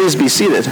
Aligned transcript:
Please 0.00 0.16
be 0.16 0.28
seated. 0.30 0.64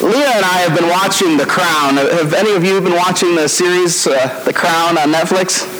Leah 0.00 0.30
and 0.36 0.44
I 0.44 0.58
have 0.60 0.78
been 0.78 0.88
watching 0.88 1.36
The 1.36 1.44
Crown. 1.46 1.96
Have 1.96 2.32
any 2.32 2.54
of 2.54 2.62
you 2.62 2.80
been 2.80 2.94
watching 2.94 3.34
the 3.34 3.48
series 3.48 4.06
uh, 4.06 4.40
The 4.44 4.52
Crown 4.52 4.96
on 4.96 5.12
Netflix? 5.12 5.77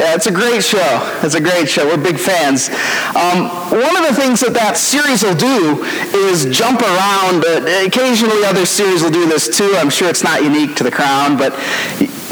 Yeah, 0.00 0.14
it's 0.14 0.24
a 0.24 0.32
great 0.32 0.64
show. 0.64 1.20
It's 1.20 1.34
a 1.34 1.42
great 1.42 1.68
show. 1.68 1.84
We're 1.84 2.02
big 2.02 2.16
fans. 2.16 2.70
Um, 3.12 3.52
one 3.68 4.00
of 4.00 4.08
the 4.08 4.16
things 4.16 4.40
that 4.40 4.56
that 4.56 4.80
series 4.80 5.20
will 5.20 5.36
do 5.36 5.84
is 6.24 6.48
jump 6.48 6.80
around. 6.80 7.44
Occasionally, 7.84 8.40
other 8.48 8.64
series 8.64 9.02
will 9.02 9.12
do 9.12 9.28
this 9.28 9.44
too. 9.44 9.76
I'm 9.76 9.90
sure 9.90 10.08
it's 10.08 10.24
not 10.24 10.42
unique 10.42 10.74
to 10.76 10.84
The 10.84 10.90
Crown, 10.90 11.36
but 11.36 11.52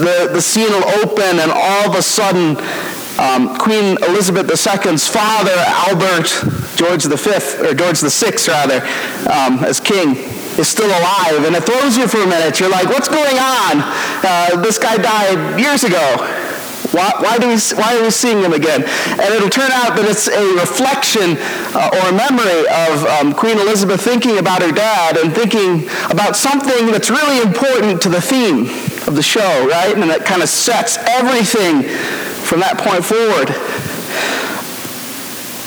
the, 0.01 0.33
the 0.33 0.41
scene 0.41 0.73
will 0.73 0.89
open, 1.05 1.45
and 1.45 1.52
all 1.52 1.92
of 1.92 1.95
a 1.95 2.01
sudden, 2.01 2.56
um, 3.20 3.52
Queen 3.61 4.00
Elizabeth 4.00 4.48
II's 4.48 5.05
father, 5.05 5.53
Albert 5.92 6.33
George 6.73 7.05
V, 7.05 7.69
or 7.69 7.77
George 7.77 8.00
VI 8.00 8.33
rather, 8.48 8.80
um, 9.28 9.61
as 9.61 9.78
king, 9.78 10.16
is 10.56 10.73
still 10.73 10.89
alive. 10.89 11.45
And 11.45 11.53
it 11.53 11.69
throws 11.69 12.00
you 12.00 12.09
for 12.09 12.25
a 12.25 12.27
minute. 12.27 12.61
You're 12.61 12.73
like, 12.73 12.89
what's 12.89 13.12
going 13.12 13.37
on? 13.37 13.84
Uh, 14.25 14.56
this 14.64 14.78
guy 14.78 14.97
died 14.97 15.61
years 15.61 15.84
ago. 15.84 16.38
Why, 16.92 17.12
why, 17.20 17.38
do 17.38 17.48
we, 17.48 17.56
why 17.77 17.98
are 17.98 18.02
we 18.02 18.10
seeing 18.10 18.41
him 18.41 18.52
again? 18.52 18.83
And 18.83 19.28
it'll 19.34 19.51
turn 19.52 19.70
out 19.73 19.97
that 19.97 20.06
it's 20.09 20.28
a 20.28 20.45
reflection 20.56 21.37
uh, 21.77 21.92
or 21.92 22.05
a 22.09 22.16
memory 22.16 22.64
of 22.88 23.05
um, 23.20 23.34
Queen 23.34 23.59
Elizabeth 23.59 24.01
thinking 24.01 24.38
about 24.38 24.62
her 24.62 24.73
dad 24.73 25.19
and 25.19 25.34
thinking 25.34 25.84
about 26.09 26.37
something 26.37 26.87
that's 26.88 27.11
really 27.11 27.42
important 27.42 28.01
to 28.02 28.09
the 28.09 28.20
theme 28.20 28.73
of 29.06 29.16
the 29.16 29.23
show, 29.23 29.69
right? 29.69 29.92
And 29.92 30.09
that 30.09 30.24
kind 30.24 30.42
of 30.42 30.48
sets 30.48 30.97
everything 30.97 31.84
from 32.48 32.61
that 32.61 32.81
point 32.81 33.05
forward. 33.05 33.53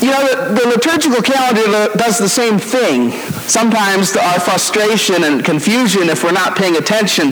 You 0.02 0.10
know, 0.10 0.26
the, 0.26 0.58
the, 0.58 0.66
liturgical 0.66 1.22
calendar 1.22 1.94
does 1.94 2.18
the 2.18 2.28
same 2.28 2.58
thing. 2.58 3.12
Sometimes 3.46 4.16
our 4.16 4.40
frustration 4.40 5.22
and 5.22 5.44
confusion 5.44 6.10
if 6.10 6.24
we're 6.24 6.32
not 6.32 6.56
paying 6.56 6.76
attention. 6.76 7.30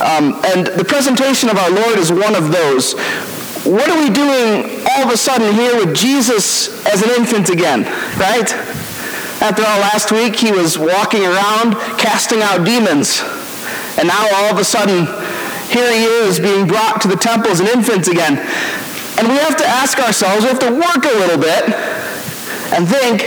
Um, 0.00 0.40
and 0.44 0.68
the 0.78 0.84
presentation 0.84 1.48
of 1.48 1.58
our 1.58 1.70
Lord 1.70 1.98
is 1.98 2.12
one 2.12 2.36
of 2.36 2.52
those. 2.52 2.94
What 3.66 3.90
are 3.90 3.98
we 3.98 4.10
doing 4.10 4.80
all 4.86 5.02
of 5.02 5.10
a 5.12 5.16
sudden 5.16 5.52
here 5.54 5.74
with 5.74 5.94
Jesus 5.94 6.70
as 6.86 7.02
an 7.02 7.10
infant 7.10 7.50
again, 7.50 7.82
right? 8.16 8.48
After 9.42 9.62
all, 9.62 9.78
last 9.80 10.12
week 10.12 10.36
he 10.36 10.52
was 10.52 10.78
walking 10.78 11.22
around 11.22 11.74
casting 11.98 12.42
out 12.42 12.64
demons. 12.64 13.22
And 13.98 14.06
now 14.06 14.26
all 14.34 14.52
of 14.52 14.58
a 14.58 14.64
sudden, 14.64 15.06
here 15.68 15.92
he 15.92 16.04
is 16.26 16.38
being 16.38 16.66
brought 16.66 17.00
to 17.02 17.08
the 17.08 17.16
temple 17.16 17.50
as 17.50 17.60
an 17.60 17.66
infant 17.66 18.06
again. 18.06 18.38
And 19.18 19.26
we 19.26 19.34
have 19.38 19.56
to 19.56 19.66
ask 19.66 19.98
ourselves, 19.98 20.44
we 20.44 20.48
have 20.48 20.60
to 20.60 20.70
work 20.70 21.04
a 21.04 21.18
little 21.18 21.38
bit 21.38 21.74
and 22.72 22.86
think, 22.86 23.22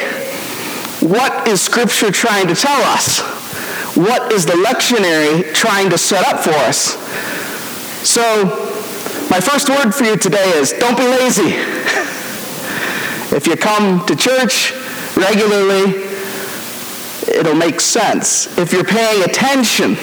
what 1.01 1.47
is 1.47 1.61
Scripture 1.61 2.11
trying 2.11 2.47
to 2.47 2.55
tell 2.55 2.81
us? 2.93 3.40
What 3.95 4.31
is 4.31 4.45
the 4.45 4.53
lectionary 4.53 5.53
trying 5.53 5.89
to 5.89 5.97
set 5.97 6.25
up 6.25 6.41
for 6.43 6.51
us? 6.51 6.95
So, 8.07 8.45
my 9.29 9.39
first 9.39 9.69
word 9.69 9.93
for 9.93 10.05
you 10.05 10.17
today 10.17 10.51
is 10.55 10.73
don't 10.73 10.97
be 10.97 11.03
lazy. 11.03 11.53
if 13.35 13.47
you 13.47 13.55
come 13.55 14.05
to 14.05 14.15
church 14.15 14.73
regularly, 15.15 16.03
it'll 17.27 17.55
make 17.55 17.81
sense. 17.81 18.57
If 18.57 18.71
you're 18.73 18.83
paying 18.83 19.23
attention, 19.23 19.95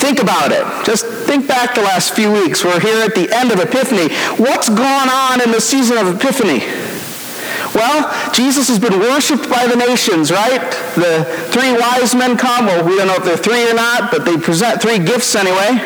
Think 0.00 0.22
about 0.22 0.50
it. 0.50 0.64
Just 0.86 1.04
think 1.04 1.46
back 1.46 1.74
the 1.74 1.82
last 1.82 2.14
few 2.14 2.32
weeks. 2.32 2.64
We're 2.64 2.80
here 2.80 3.04
at 3.04 3.14
the 3.14 3.30
end 3.30 3.52
of 3.52 3.60
Epiphany. 3.60 4.08
What's 4.42 4.70
gone 4.70 5.10
on 5.10 5.42
in 5.42 5.52
the 5.52 5.60
season 5.60 5.98
of 5.98 6.16
Epiphany? 6.16 6.60
Well, 7.74 8.32
Jesus 8.32 8.68
has 8.68 8.78
been 8.78 8.98
worshiped 8.98 9.48
by 9.48 9.66
the 9.66 9.76
nations, 9.76 10.30
right? 10.30 10.70
The 10.96 11.24
three 11.50 11.72
wise 11.72 12.14
men 12.14 12.36
come. 12.36 12.66
Well, 12.66 12.84
we 12.84 12.96
don't 12.96 13.06
know 13.06 13.16
if 13.16 13.24
they're 13.24 13.36
three 13.36 13.70
or 13.70 13.74
not, 13.74 14.10
but 14.10 14.24
they 14.24 14.36
present 14.36 14.82
three 14.82 14.98
gifts 14.98 15.34
anyway. 15.34 15.78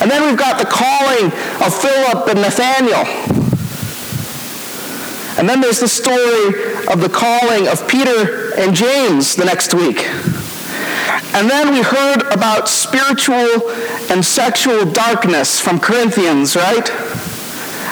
And 0.00 0.10
then 0.10 0.26
we've 0.26 0.38
got 0.38 0.58
the 0.58 0.66
calling 0.66 1.32
of 1.64 1.72
Philip 1.74 2.28
and 2.28 2.40
Nathaniel. 2.42 3.06
And 5.38 5.48
then 5.48 5.60
there's 5.60 5.80
the 5.80 5.88
story 5.88 6.48
of 6.88 7.00
the 7.00 7.08
calling 7.08 7.66
of 7.68 7.88
Peter 7.88 8.52
and 8.58 8.74
James 8.74 9.36
the 9.36 9.44
next 9.44 9.72
week. 9.72 10.06
And 11.34 11.48
then 11.48 11.72
we 11.72 11.80
heard 11.80 12.22
about 12.30 12.68
spiritual 12.68 13.70
and 14.10 14.24
sexual 14.24 14.84
darkness 14.84 15.58
from 15.58 15.80
Corinthians, 15.80 16.56
right? 16.56 16.90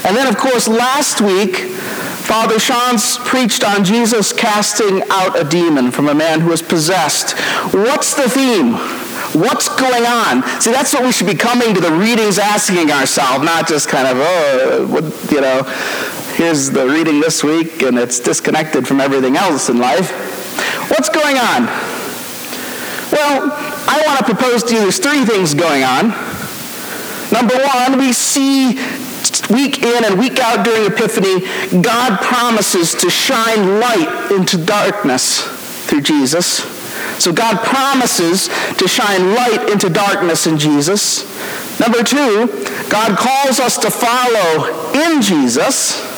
And 0.04 0.16
then, 0.16 0.26
of 0.26 0.36
course, 0.36 0.68
last 0.68 1.20
week, 1.20 1.70
Father 2.30 2.60
Sean's 2.60 3.18
preached 3.18 3.64
on 3.64 3.82
Jesus 3.82 4.32
casting 4.32 5.02
out 5.10 5.36
a 5.36 5.42
demon 5.42 5.90
from 5.90 6.08
a 6.08 6.14
man 6.14 6.40
who 6.40 6.50
was 6.50 6.62
possessed. 6.62 7.36
What's 7.74 8.14
the 8.14 8.30
theme? 8.30 8.74
What's 9.34 9.68
going 9.68 10.06
on? 10.06 10.44
See, 10.60 10.70
that's 10.70 10.94
what 10.94 11.02
we 11.02 11.10
should 11.10 11.26
be 11.26 11.34
coming 11.34 11.74
to 11.74 11.80
the 11.80 11.90
readings 11.90 12.38
asking 12.38 12.88
ourselves, 12.92 13.44
not 13.44 13.66
just 13.66 13.88
kind 13.88 14.06
of, 14.06 14.16
oh, 14.20 14.86
what, 14.88 15.32
you 15.32 15.40
know, 15.40 15.64
here's 16.36 16.70
the 16.70 16.86
reading 16.86 17.18
this 17.18 17.42
week 17.42 17.82
and 17.82 17.98
it's 17.98 18.20
disconnected 18.20 18.86
from 18.86 19.00
everything 19.00 19.36
else 19.36 19.68
in 19.68 19.80
life. 19.80 20.12
What's 20.88 21.08
going 21.08 21.36
on? 21.36 21.66
Well, 23.10 23.50
I 23.88 24.04
want 24.06 24.20
to 24.20 24.24
propose 24.24 24.62
to 24.62 24.74
you 24.74 24.82
there's 24.82 25.00
three 25.00 25.24
things 25.24 25.52
going 25.52 25.82
on. 25.82 26.10
Number 27.32 27.56
one, 27.74 27.98
we 27.98 28.12
see 28.12 28.78
week 29.50 29.82
in 29.82 30.04
and 30.04 30.18
week 30.18 30.38
out 30.38 30.64
during 30.64 30.86
Epiphany, 30.86 31.40
God 31.82 32.20
promises 32.20 32.94
to 32.94 33.10
shine 33.10 33.80
light 33.80 34.30
into 34.32 34.56
darkness 34.64 35.42
through 35.86 36.02
Jesus. 36.02 36.64
So 37.22 37.32
God 37.32 37.58
promises 37.64 38.48
to 38.78 38.88
shine 38.88 39.34
light 39.34 39.68
into 39.70 39.90
darkness 39.90 40.46
in 40.46 40.58
Jesus. 40.58 41.24
Number 41.78 42.02
two, 42.02 42.46
God 42.88 43.18
calls 43.18 43.60
us 43.60 43.76
to 43.78 43.90
follow 43.90 44.92
in 44.94 45.20
Jesus. 45.22 46.08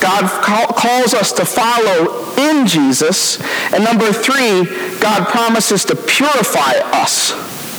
God 0.00 0.28
calls 0.76 1.14
us 1.14 1.32
to 1.32 1.44
follow 1.44 2.34
in 2.36 2.66
Jesus. 2.66 3.40
And 3.72 3.82
number 3.82 4.12
three, 4.12 4.64
God 5.00 5.26
promises 5.28 5.84
to 5.86 5.96
purify 5.96 6.74
us 6.92 7.34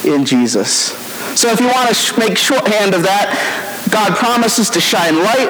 in 0.06 0.26
Jesus. 0.26 1.09
So 1.36 1.50
if 1.50 1.60
you 1.60 1.68
want 1.68 1.94
to 1.94 2.20
make 2.20 2.38
shorthand 2.38 2.94
of 2.94 3.04
that, 3.04 3.36
God 3.92 4.18
promises 4.18 4.70
to 4.72 4.82
shine 4.82 5.16
light. 5.18 5.50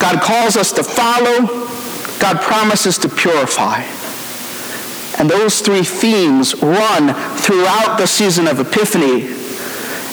God 0.00 0.20
calls 0.22 0.56
us 0.56 0.72
to 0.72 0.82
follow. 0.84 1.68
God 2.18 2.40
promises 2.40 2.98
to 2.98 3.08
purify. 3.08 3.82
And 5.18 5.28
those 5.28 5.60
three 5.60 5.82
themes 5.82 6.54
run 6.62 7.14
throughout 7.36 7.98
the 7.98 8.06
season 8.06 8.46
of 8.46 8.60
Epiphany 8.60 9.34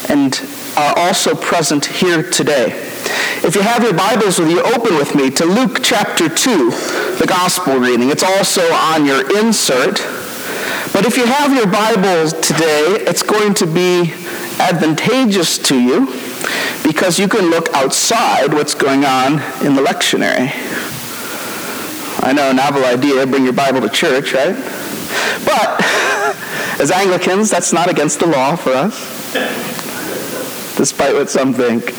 and 0.09 0.39
are 0.77 0.97
also 0.97 1.35
present 1.35 1.85
here 1.85 2.23
today. 2.23 2.71
If 3.43 3.55
you 3.55 3.61
have 3.61 3.83
your 3.83 3.93
Bibles 3.93 4.39
with 4.39 4.49
you, 4.49 4.61
open 4.61 4.95
with 4.95 5.13
me 5.15 5.29
to 5.31 5.45
Luke 5.45 5.79
chapter 5.83 6.27
2, 6.27 6.69
the 7.19 7.25
gospel 7.27 7.77
reading. 7.77 8.09
It's 8.09 8.23
also 8.23 8.61
on 8.73 9.05
your 9.05 9.21
insert. 9.37 9.97
But 10.91 11.05
if 11.05 11.17
you 11.17 11.25
have 11.25 11.53
your 11.53 11.67
Bible 11.67 12.31
today, 12.41 13.05
it's 13.05 13.21
going 13.21 13.53
to 13.55 13.67
be 13.67 14.13
advantageous 14.59 15.57
to 15.57 15.79
you 15.79 16.07
because 16.83 17.19
you 17.19 17.27
can 17.27 17.49
look 17.49 17.73
outside 17.73 18.53
what's 18.53 18.73
going 18.73 19.05
on 19.05 19.33
in 19.65 19.75
the 19.75 19.81
lectionary. 19.81 20.51
I 22.23 22.31
know, 22.33 22.51
novel 22.51 22.85
idea, 22.85 23.25
bring 23.27 23.43
your 23.43 23.53
Bible 23.53 23.81
to 23.81 23.89
church, 23.89 24.33
right? 24.33 24.55
But 25.45 25.81
as 26.79 26.91
Anglicans, 26.91 27.49
that's 27.49 27.73
not 27.73 27.89
against 27.89 28.19
the 28.19 28.27
law 28.27 28.55
for 28.55 28.71
us, 28.71 29.33
despite 30.77 31.13
what 31.13 31.29
some 31.29 31.53
think. 31.53 31.91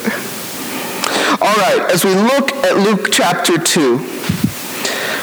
All 1.40 1.54
right, 1.56 1.90
as 1.92 2.04
we 2.04 2.14
look 2.14 2.52
at 2.64 2.76
Luke 2.78 3.08
chapter 3.12 3.58
2, 3.58 3.98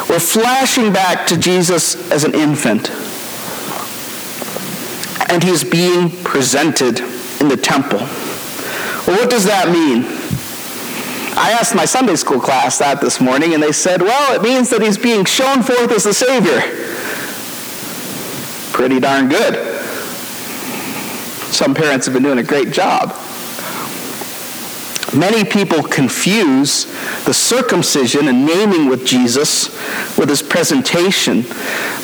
we're 0.10 0.19
flashing 0.19 0.94
back 0.94 1.25
to 1.28 1.38
Jesus 1.38 2.12
as 2.12 2.24
an 2.24 2.36
infant. 2.36 2.92
And 5.30 5.44
he's 5.44 5.63
being 5.63 6.12
presented 6.24 7.02
in 7.44 7.50
the 7.50 7.57
temple. 7.57 8.00
Well, 8.00 9.19
what 9.19 9.30
does 9.30 9.45
that 9.45 9.68
mean? 9.68 10.06
I 11.38 11.51
asked 11.51 11.75
my 11.75 11.86
Sunday 11.86 12.16
school 12.16 12.40
class 12.40 12.78
that 12.78 13.01
this 13.01 13.19
morning, 13.19 13.54
and 13.54 13.62
they 13.62 13.74
said, 13.74 14.01
well, 14.01 14.34
it 14.34 14.42
means 14.42 14.69
that 14.69 14.81
he's 14.81 14.98
being 14.98 15.25
shown 15.25 15.62
forth 15.62 15.92
as 15.92 16.06
the 16.06 16.13
Savior. 16.13 16.62
Pretty 18.72 19.00
darn 19.00 19.28
good. 19.28 19.56
Some 21.54 21.74
parents 21.74 22.06
have 22.06 22.13
been 22.13 22.24
doing 22.24 22.40
a 22.40 22.44
great 22.44 22.72
job. 22.72 23.13
Many 25.13 25.44
people 25.44 25.84
confuse 25.84 26.86
the 27.25 27.34
circumcision 27.34 28.28
and 28.30 28.46
naming 28.46 28.88
with 28.89 29.06
Jesus 29.06 29.69
with 30.18 30.30
his 30.30 30.42
presentation, 30.42 31.44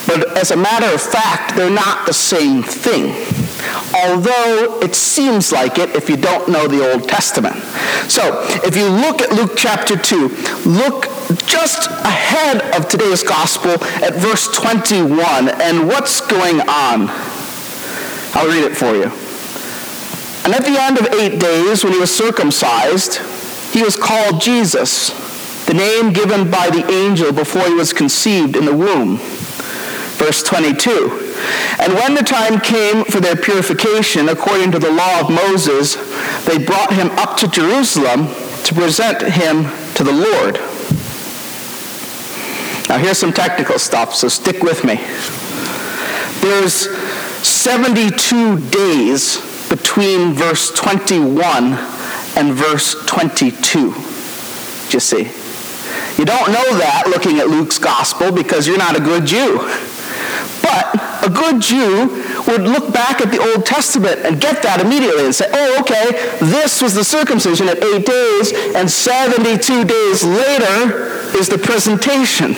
but 0.06 0.38
as 0.38 0.52
a 0.52 0.58
matter 0.58 0.94
of 0.94 1.02
fact, 1.02 1.56
they're 1.56 1.72
not 1.72 2.06
the 2.06 2.14
same 2.14 2.62
thing. 2.62 3.39
Although 3.94 4.80
it 4.82 4.96
seems 4.96 5.52
like 5.52 5.78
it 5.78 5.96
if 5.96 6.10
you 6.10 6.18
don't 6.18 6.50
know 6.50 6.68
the 6.68 6.92
Old 6.92 7.08
Testament. 7.08 7.56
So, 8.10 8.44
if 8.64 8.76
you 8.76 8.88
look 8.88 9.22
at 9.22 9.32
Luke 9.32 9.54
chapter 9.56 9.98
2, 9.98 10.28
look 10.66 11.06
just 11.46 11.90
ahead 12.06 12.62
of 12.76 12.88
today's 12.88 13.24
gospel 13.24 13.72
at 14.04 14.16
verse 14.16 14.48
21 14.50 15.50
and 15.62 15.88
what's 15.88 16.22
going 16.22 16.62
on. 16.62 17.10
I'll 18.34 18.48
read 18.48 18.64
it 18.64 18.76
for 18.78 18.96
you. 18.96 19.12
And 20.46 20.54
at 20.54 20.66
the 20.66 20.80
end 20.80 20.98
of 20.98 21.14
eight 21.14 21.40
days, 21.40 21.84
when 21.84 21.94
he 21.94 22.00
was 22.00 22.16
circumcised, 22.16 23.18
he 23.74 23.84
was 23.84 23.96
called 23.96 24.42
Jesus, 24.42 25.10
the 25.66 25.74
name 25.74 26.14
given 26.14 26.50
by 26.50 26.70
the 26.70 26.90
angel 26.92 27.32
before 27.32 27.64
he 27.64 27.74
was 27.74 27.94
conceived 27.94 28.56
in 28.56 28.66
the 28.66 28.76
womb. 28.76 29.18
Verse 30.18 30.42
22. 30.44 31.29
And 31.80 31.94
when 31.94 32.16
the 32.16 32.24
time 32.24 32.60
came 32.60 33.06
for 33.06 33.20
their 33.20 33.36
purification, 33.36 34.30
according 34.30 34.72
to 34.72 34.80
the 34.80 34.92
law 34.92 35.22
of 35.22 35.30
Moses, 35.30 35.96
they 36.46 36.58
brought 36.58 36.94
him 36.94 37.10
up 37.12 37.38
to 37.38 37.48
Jerusalem 37.48 38.28
to 38.64 38.74
present 38.74 39.22
him 39.22 39.64
to 39.96 40.04
the 40.04 40.12
Lord. 40.12 40.56
Now, 42.90 42.98
here's 42.98 43.18
some 43.18 43.32
technical 43.32 43.78
stuff, 43.78 44.16
so 44.16 44.28
stick 44.28 44.64
with 44.64 44.84
me. 44.84 44.96
There's 46.42 46.90
72 47.48 48.60
days 48.70 49.38
between 49.70 50.34
verse 50.34 50.72
21 50.72 51.74
and 52.36 52.54
verse 52.54 52.96
22. 53.06 53.94
You 54.90 55.00
see. 55.00 55.32
You 56.18 56.26
don't 56.26 56.52
know 56.52 56.78
that 56.80 57.04
looking 57.08 57.40
at 57.40 57.48
Luke's 57.48 57.78
gospel 57.78 58.32
because 58.32 58.68
you're 58.68 58.78
not 58.78 58.98
a 58.98 59.00
good 59.00 59.26
Jew. 59.26 59.60
But 60.62 61.09
a 61.24 61.30
good 61.30 61.62
Jew 61.62 62.24
would 62.48 62.62
look 62.62 62.94
back 62.94 63.22
at 63.22 63.32
the 63.32 63.40
Old 63.40 63.66
Testament 63.66 64.22
and 64.26 64.40
get 64.40 64.62
that 64.64 64.82
immediately 64.82 65.26
and 65.26 65.36
say, 65.36 65.50
oh, 65.52 65.82
okay, 65.82 66.12
this 66.46 66.82
was 66.82 66.94
the 66.94 67.04
circumcision 67.04 67.68
at 67.68 67.84
eight 67.84 68.06
days, 68.06 68.54
and 68.76 68.90
72 68.90 69.86
days 69.86 70.24
later 70.24 71.38
is 71.38 71.50
the 71.50 71.58
presentation. 71.58 72.56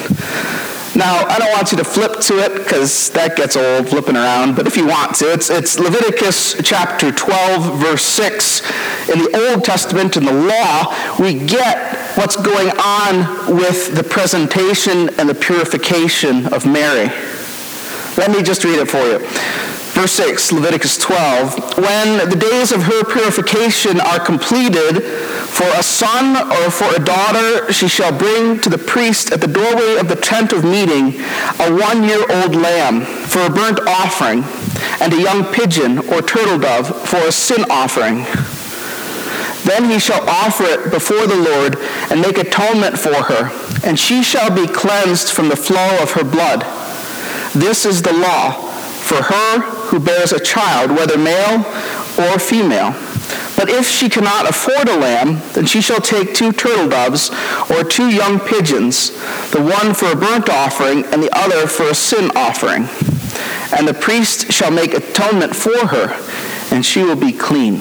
Now, 0.94 1.26
I 1.26 1.40
don't 1.40 1.52
want 1.52 1.72
you 1.72 1.78
to 1.78 1.86
flip 1.86 2.20
to 2.20 2.40
it 2.40 2.54
because 2.54 3.10
that 3.12 3.38
gets 3.38 3.56
old 3.56 3.88
flipping 3.88 4.18
around, 4.18 4.58
but 4.58 4.68
if 4.68 4.76
you 4.76 4.86
want 4.86 5.16
to, 5.18 5.32
it's, 5.32 5.50
it's 5.50 5.80
Leviticus 5.80 6.62
chapter 6.64 7.14
12, 7.14 7.80
verse 7.80 8.04
6. 8.04 8.62
In 9.10 9.20
the 9.20 9.50
Old 9.50 9.64
Testament, 9.64 10.18
in 10.18 10.26
the 10.26 10.34
law, 10.34 10.94
we 11.18 11.34
get 11.34 11.96
what's 12.18 12.36
going 12.36 12.72
on 12.72 13.56
with 13.56 13.96
the 13.96 14.04
presentation 14.04 15.10
and 15.18 15.30
the 15.30 15.36
purification 15.36 16.48
of 16.54 16.66
Mary. 16.66 17.10
Let 18.22 18.30
me 18.30 18.44
just 18.44 18.64
read 18.64 18.78
it 18.78 18.88
for 18.88 19.00
you. 19.00 19.18
Verse 19.98 20.12
6, 20.12 20.52
Leviticus 20.52 20.96
12. 21.00 21.80
When 21.80 22.30
the 22.30 22.36
days 22.36 22.72
of 22.72 22.84
her 22.84 23.04
purification 23.04 24.00
are 24.00 24.20
completed, 24.20 25.02
for 25.02 25.66
a 25.66 25.82
son 25.82 26.38
or 26.38 26.70
for 26.70 26.86
a 26.96 27.04
daughter 27.04 27.74
she 27.74 27.88
shall 27.88 28.16
bring 28.16 28.60
to 28.60 28.70
the 28.70 28.78
priest 28.78 29.32
at 29.32 29.42
the 29.42 29.48
doorway 29.48 29.98
of 29.98 30.08
the 30.08 30.16
tent 30.16 30.54
of 30.54 30.64
meeting 30.64 31.20
a 31.60 31.74
one-year-old 31.74 32.56
lamb 32.56 33.02
for 33.02 33.40
a 33.42 33.50
burnt 33.50 33.80
offering, 33.88 34.44
and 35.02 35.12
a 35.14 35.20
young 35.20 35.52
pigeon 35.52 35.98
or 36.14 36.22
turtle 36.22 36.60
dove 36.60 36.88
for 37.10 37.18
a 37.18 37.32
sin 37.32 37.66
offering. 37.72 38.18
Then 39.66 39.90
he 39.90 39.98
shall 39.98 40.22
offer 40.30 40.66
it 40.66 40.92
before 40.92 41.26
the 41.26 41.38
Lord 41.38 41.76
and 42.12 42.22
make 42.22 42.38
atonement 42.38 43.00
for 43.00 43.16
her, 43.16 43.50
and 43.84 43.98
she 43.98 44.22
shall 44.22 44.54
be 44.54 44.68
cleansed 44.68 45.32
from 45.32 45.50
the 45.50 45.56
flow 45.56 45.98
of 46.04 46.12
her 46.12 46.24
blood. 46.24 46.81
This 47.54 47.86
is 47.86 48.02
the 48.02 48.14
law 48.14 48.52
for 49.02 49.22
her 49.24 49.60
who 49.90 50.00
bears 50.00 50.32
a 50.32 50.40
child, 50.40 50.92
whether 50.92 51.18
male 51.18 51.66
or 52.18 52.40
female. 52.40 52.96
But 53.58 53.70
if 53.70 53.88
she 53.88 54.10
cannot 54.10 54.50
afford 54.50 54.88
a 54.88 54.98
lamb, 54.98 55.42
then 55.54 55.66
she 55.66 55.82
shall 55.82 56.00
take 56.00 56.34
two 56.34 56.52
turtle 56.52 56.90
doves 56.90 57.30
or 57.70 57.84
two 57.84 58.10
young 58.10 58.40
pigeons, 58.40 59.12
the 59.52 59.62
one 59.62 59.94
for 59.94 60.12
a 60.12 60.16
burnt 60.16 60.50
offering 60.50 61.06
and 61.06 61.22
the 61.22 61.30
other 61.38 61.68
for 61.68 61.90
a 61.90 61.96
sin 61.96 62.32
offering. 62.36 62.88
And 63.78 63.88
the 63.88 63.94
priest 63.94 64.52
shall 64.52 64.72
make 64.72 64.94
atonement 64.94 65.56
for 65.56 65.88
her, 65.88 66.18
and 66.74 66.86
she 66.86 67.04
will 67.04 67.16
be 67.16 67.34
clean. 67.34 67.76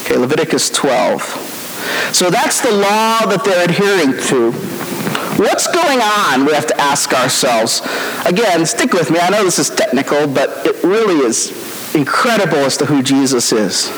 Okay, 0.00 0.16
Leviticus 0.16 0.70
12. 0.70 1.22
So 2.12 2.30
that's 2.30 2.60
the 2.60 2.72
law 2.72 3.26
that 3.26 3.42
they're 3.44 3.64
adhering 3.64 4.12
to. 4.28 4.52
What's 5.36 5.66
going 5.66 6.00
on? 6.00 6.46
We 6.46 6.52
have 6.52 6.68
to 6.68 6.80
ask 6.80 7.12
ourselves. 7.12 7.82
Again, 8.24 8.64
stick 8.66 8.92
with 8.92 9.10
me. 9.10 9.18
I 9.18 9.30
know 9.30 9.42
this 9.42 9.58
is 9.58 9.68
technical, 9.68 10.28
but 10.28 10.64
it 10.64 10.80
really 10.84 11.26
is 11.26 11.50
incredible 11.92 12.58
as 12.58 12.76
to 12.76 12.86
who 12.86 13.02
Jesus 13.02 13.52
is. 13.52 13.88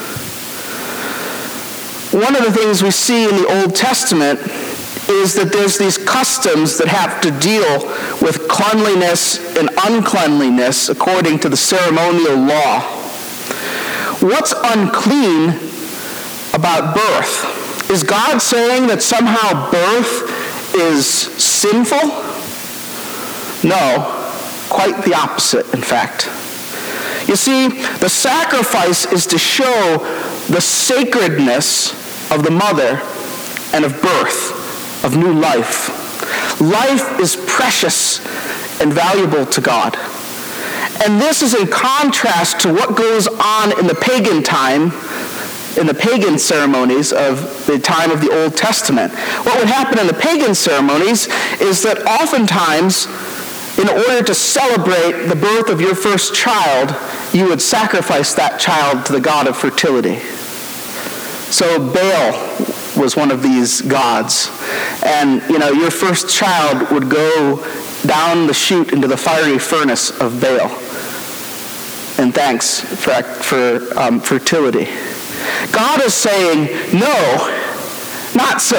One 2.15 2.35
of 2.35 2.43
the 2.43 2.53
things 2.53 2.83
we 2.83 2.91
see 2.91 3.25
in 3.25 3.37
the 3.37 3.61
Old 3.61 3.75
Testament 3.75 4.41
is 5.11 5.35
that 5.35 5.51
there's 5.53 5.77
these 5.77 5.99
customs 5.99 6.79
that 6.79 6.89
have 6.89 7.21
to 7.21 7.31
deal 7.39 7.87
with 8.23 8.49
cleanliness 8.49 9.39
and 9.59 9.69
uncleanliness 9.85 10.89
according 10.89 11.39
to 11.41 11.51
the 11.51 11.57
ceremonial 11.57 12.37
law. 12.37 12.81
What's 14.21 14.55
unclean 14.57 15.51
about 16.55 16.97
birth? 16.97 17.91
Is 17.91 18.03
God 18.03 18.41
saying 18.41 18.87
that 18.89 19.03
somehow 19.03 19.71
birth 19.71 20.36
is 20.77 21.07
sinful? 21.07 22.09
No, 23.69 24.13
quite 24.69 25.05
the 25.05 25.15
opposite, 25.15 25.73
in 25.75 25.81
fact. 25.81 26.27
You 27.29 27.37
see, 27.37 27.69
the 27.99 28.09
sacrifice 28.09 29.05
is 29.13 29.27
to 29.29 29.39
show 29.39 29.99
the 30.49 30.61
sacredness 30.61 31.93
of 32.31 32.45
the 32.45 32.51
mother 32.51 33.03
and 33.73 33.85
of 33.85 34.01
birth, 34.01 35.05
of 35.05 35.17
new 35.17 35.33
life. 35.33 36.61
Life 36.61 37.19
is 37.21 37.37
precious 37.47 38.21
and 38.81 38.93
valuable 38.93 39.47
to 39.47 39.61
God. 39.61 39.97
And 41.05 41.21
this 41.21 41.43
is 41.43 41.55
in 41.55 41.67
contrast 41.67 42.61
to 42.61 42.73
what 42.73 42.97
goes 42.97 43.27
on 43.27 43.79
in 43.79 43.87
the 43.87 43.95
pagan 43.95 44.43
time 44.43 44.93
in 45.77 45.87
the 45.87 45.95
pagan 45.95 46.39
ceremonies 46.39 47.13
of 47.13 47.67
the 47.67 47.79
time 47.79 48.11
of 48.11 48.21
the 48.21 48.31
Old 48.43 48.57
Testament. 48.57 49.13
What 49.45 49.59
would 49.59 49.69
happen 49.69 49.99
in 49.99 50.07
the 50.07 50.15
pagan 50.15 50.55
ceremonies 50.55 51.29
is 51.61 51.83
that 51.83 52.05
oftentimes, 52.07 53.07
in 53.79 53.89
order 53.89 54.23
to 54.23 54.35
celebrate 54.35 55.27
the 55.29 55.37
birth 55.37 55.69
of 55.69 55.81
your 55.81 55.95
first 55.95 56.35
child, 56.35 56.95
you 57.35 57.47
would 57.49 57.61
sacrifice 57.61 58.35
that 58.35 58.59
child 58.59 59.05
to 59.07 59.13
the 59.13 59.21
god 59.21 59.47
of 59.47 59.57
fertility. 59.57 60.19
So 61.53 61.79
Baal 61.79 62.33
was 62.97 63.15
one 63.17 63.31
of 63.31 63.43
these 63.43 63.83
gods. 63.83 64.51
And, 65.05 65.43
you 65.49 65.59
know, 65.59 65.71
your 65.71 65.91
first 65.91 66.29
child 66.29 66.91
would 66.91 67.11
go 67.11 67.65
down 68.07 68.47
the 68.47 68.55
chute 68.55 68.93
into 68.93 69.07
the 69.07 69.17
fiery 69.17 69.59
furnace 69.59 70.11
of 70.21 70.41
Baal. 70.41 70.71
And 72.19 72.35
thanks 72.35 72.81
for, 72.81 73.23
for 73.23 73.99
um, 73.99 74.21
fertility. 74.21 74.89
God 75.73 76.03
is 76.03 76.15
saying, 76.15 76.67
no, 76.99 77.63
not 78.35 78.61
so. 78.61 78.79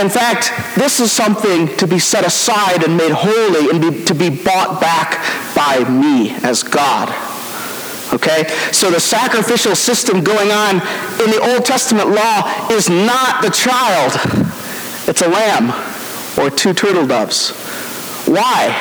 In 0.00 0.10
fact, 0.10 0.50
this 0.76 0.98
is 0.98 1.12
something 1.12 1.68
to 1.76 1.86
be 1.86 2.00
set 2.00 2.26
aside 2.26 2.82
and 2.82 2.96
made 2.96 3.12
holy 3.12 3.70
and 3.70 3.80
be, 3.80 4.04
to 4.04 4.14
be 4.14 4.28
bought 4.28 4.80
back 4.80 5.22
by 5.54 5.88
me 5.88 6.32
as 6.42 6.64
God. 6.64 7.08
Okay? 8.12 8.48
So 8.72 8.90
the 8.90 8.98
sacrificial 8.98 9.76
system 9.76 10.24
going 10.24 10.50
on 10.50 10.76
in 11.22 11.30
the 11.30 11.52
Old 11.52 11.64
Testament 11.64 12.10
law 12.10 12.68
is 12.72 12.88
not 12.88 13.42
the 13.42 13.50
child. 13.50 14.12
It's 15.08 15.22
a 15.22 15.28
lamb 15.28 15.70
or 16.38 16.50
two 16.50 16.74
turtle 16.74 17.06
doves. 17.06 17.50
Why? 18.26 18.74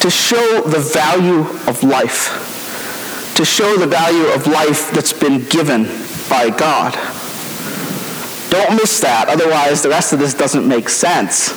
To 0.00 0.10
show 0.10 0.62
the 0.62 0.78
value 0.78 1.40
of 1.68 1.82
life 1.82 2.45
to 3.36 3.44
show 3.44 3.76
the 3.76 3.86
value 3.86 4.24
of 4.28 4.46
life 4.46 4.90
that's 4.92 5.12
been 5.12 5.44
given 5.44 5.84
by 6.30 6.48
God. 6.48 6.94
Don't 8.48 8.76
miss 8.76 8.98
that, 9.00 9.26
otherwise, 9.28 9.82
the 9.82 9.90
rest 9.90 10.14
of 10.14 10.18
this 10.18 10.32
doesn't 10.32 10.66
make 10.66 10.88
sense. 10.88 11.50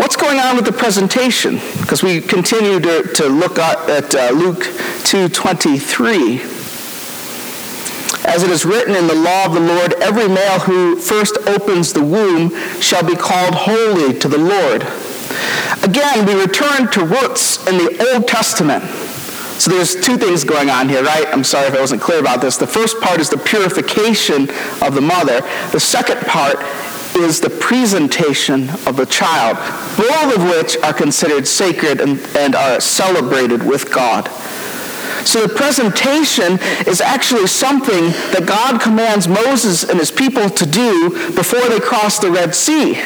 What's 0.00 0.16
going 0.16 0.40
on 0.40 0.56
with 0.56 0.64
the 0.64 0.72
presentation? 0.72 1.60
Because 1.80 2.02
we 2.02 2.20
continue 2.20 2.80
to, 2.80 3.04
to 3.14 3.28
look 3.28 3.60
at, 3.60 3.88
at 3.88 4.14
uh, 4.16 4.30
Luke 4.34 4.64
2.23. 5.04 6.56
As 8.26 8.42
it 8.42 8.50
is 8.50 8.64
written 8.64 8.96
in 8.96 9.06
the 9.06 9.14
law 9.14 9.46
of 9.46 9.54
the 9.54 9.60
Lord, 9.60 9.94
every 10.02 10.26
male 10.26 10.58
who 10.58 10.96
first 10.96 11.38
opens 11.46 11.92
the 11.92 12.02
womb 12.02 12.50
shall 12.80 13.06
be 13.06 13.14
called 13.14 13.54
holy 13.54 14.18
to 14.18 14.26
the 14.26 14.38
Lord. 14.38 14.84
Again, 15.82 16.26
we 16.26 16.40
return 16.40 16.90
to 16.92 17.04
roots 17.04 17.66
in 17.66 17.78
the 17.78 18.12
Old 18.12 18.28
Testament. 18.28 18.84
So 19.58 19.72
there's 19.72 19.96
two 19.96 20.16
things 20.16 20.44
going 20.44 20.70
on 20.70 20.88
here, 20.88 21.02
right? 21.02 21.26
I'm 21.32 21.42
sorry 21.42 21.66
if 21.66 21.74
I 21.74 21.80
wasn't 21.80 22.00
clear 22.00 22.20
about 22.20 22.40
this. 22.40 22.56
The 22.56 22.66
first 22.66 23.00
part 23.00 23.20
is 23.20 23.28
the 23.28 23.38
purification 23.38 24.48
of 24.82 24.94
the 24.94 25.00
mother. 25.00 25.40
The 25.72 25.80
second 25.80 26.20
part 26.20 26.58
is 27.16 27.40
the 27.40 27.50
presentation 27.50 28.70
of 28.86 28.96
the 28.96 29.06
child, 29.06 29.56
both 29.96 30.36
of 30.36 30.44
which 30.44 30.76
are 30.78 30.92
considered 30.92 31.46
sacred 31.48 32.00
and, 32.00 32.20
and 32.36 32.54
are 32.54 32.80
celebrated 32.80 33.64
with 33.64 33.92
God. 33.92 34.28
So 35.26 35.44
the 35.44 35.52
presentation 35.52 36.58
is 36.86 37.00
actually 37.00 37.48
something 37.48 38.10
that 38.32 38.44
God 38.46 38.80
commands 38.80 39.26
Moses 39.26 39.82
and 39.82 39.98
his 39.98 40.10
people 40.10 40.48
to 40.48 40.66
do 40.66 41.10
before 41.34 41.68
they 41.68 41.80
cross 41.80 42.18
the 42.18 42.30
Red 42.30 42.54
Sea. 42.54 43.02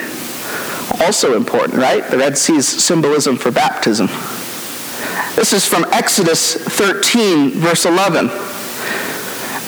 Also 1.01 1.37
important, 1.37 1.79
right? 1.79 2.09
The 2.11 2.19
Red 2.19 2.37
Sea's 2.39 2.67
symbolism 2.67 3.37
for 3.37 3.51
baptism. 3.51 4.09
This 5.35 5.53
is 5.53 5.67
from 5.67 5.85
Exodus 5.93 6.55
13, 6.55 7.51
verse 7.51 7.85
11. 7.87 8.31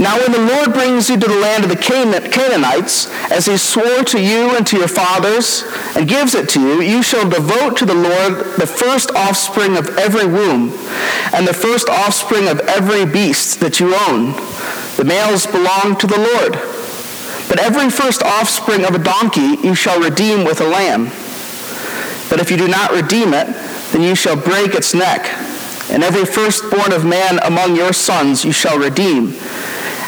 Now 0.00 0.18
when 0.18 0.32
the 0.32 0.52
Lord 0.52 0.72
brings 0.72 1.08
you 1.08 1.16
to 1.16 1.28
the 1.28 1.36
land 1.36 1.62
of 1.62 1.70
the 1.70 1.76
Canaanites, 1.76 3.08
as 3.30 3.46
he 3.46 3.56
swore 3.56 4.02
to 4.04 4.20
you 4.20 4.56
and 4.56 4.66
to 4.66 4.76
your 4.76 4.88
fathers, 4.88 5.64
and 5.96 6.08
gives 6.08 6.34
it 6.34 6.48
to 6.50 6.60
you, 6.60 6.82
you 6.82 7.02
shall 7.02 7.28
devote 7.28 7.76
to 7.78 7.86
the 7.86 7.94
Lord 7.94 8.58
the 8.58 8.66
first 8.66 9.12
offspring 9.12 9.76
of 9.76 9.96
every 9.96 10.26
womb, 10.26 10.72
and 11.32 11.46
the 11.46 11.54
first 11.54 11.88
offspring 11.88 12.48
of 12.48 12.58
every 12.60 13.06
beast 13.06 13.60
that 13.60 13.78
you 13.78 13.94
own. 13.94 14.32
The 14.96 15.04
males 15.04 15.46
belong 15.46 15.96
to 15.98 16.06
the 16.06 16.18
Lord. 16.18 16.73
But 17.54 17.62
every 17.62 17.88
first 17.88 18.20
offspring 18.24 18.84
of 18.84 18.96
a 18.96 18.98
donkey 18.98 19.54
you 19.62 19.76
shall 19.76 20.02
redeem 20.02 20.44
with 20.44 20.60
a 20.60 20.66
lamb. 20.66 21.04
But 22.28 22.40
if 22.40 22.50
you 22.50 22.56
do 22.56 22.66
not 22.66 22.90
redeem 22.90 23.32
it, 23.32 23.46
then 23.92 24.02
you 24.02 24.16
shall 24.16 24.34
break 24.34 24.74
its 24.74 24.92
neck. 24.92 25.28
And 25.88 26.02
every 26.02 26.24
firstborn 26.24 26.92
of 26.92 27.04
man 27.04 27.38
among 27.44 27.76
your 27.76 27.92
sons 27.92 28.44
you 28.44 28.50
shall 28.50 28.76
redeem. 28.76 29.34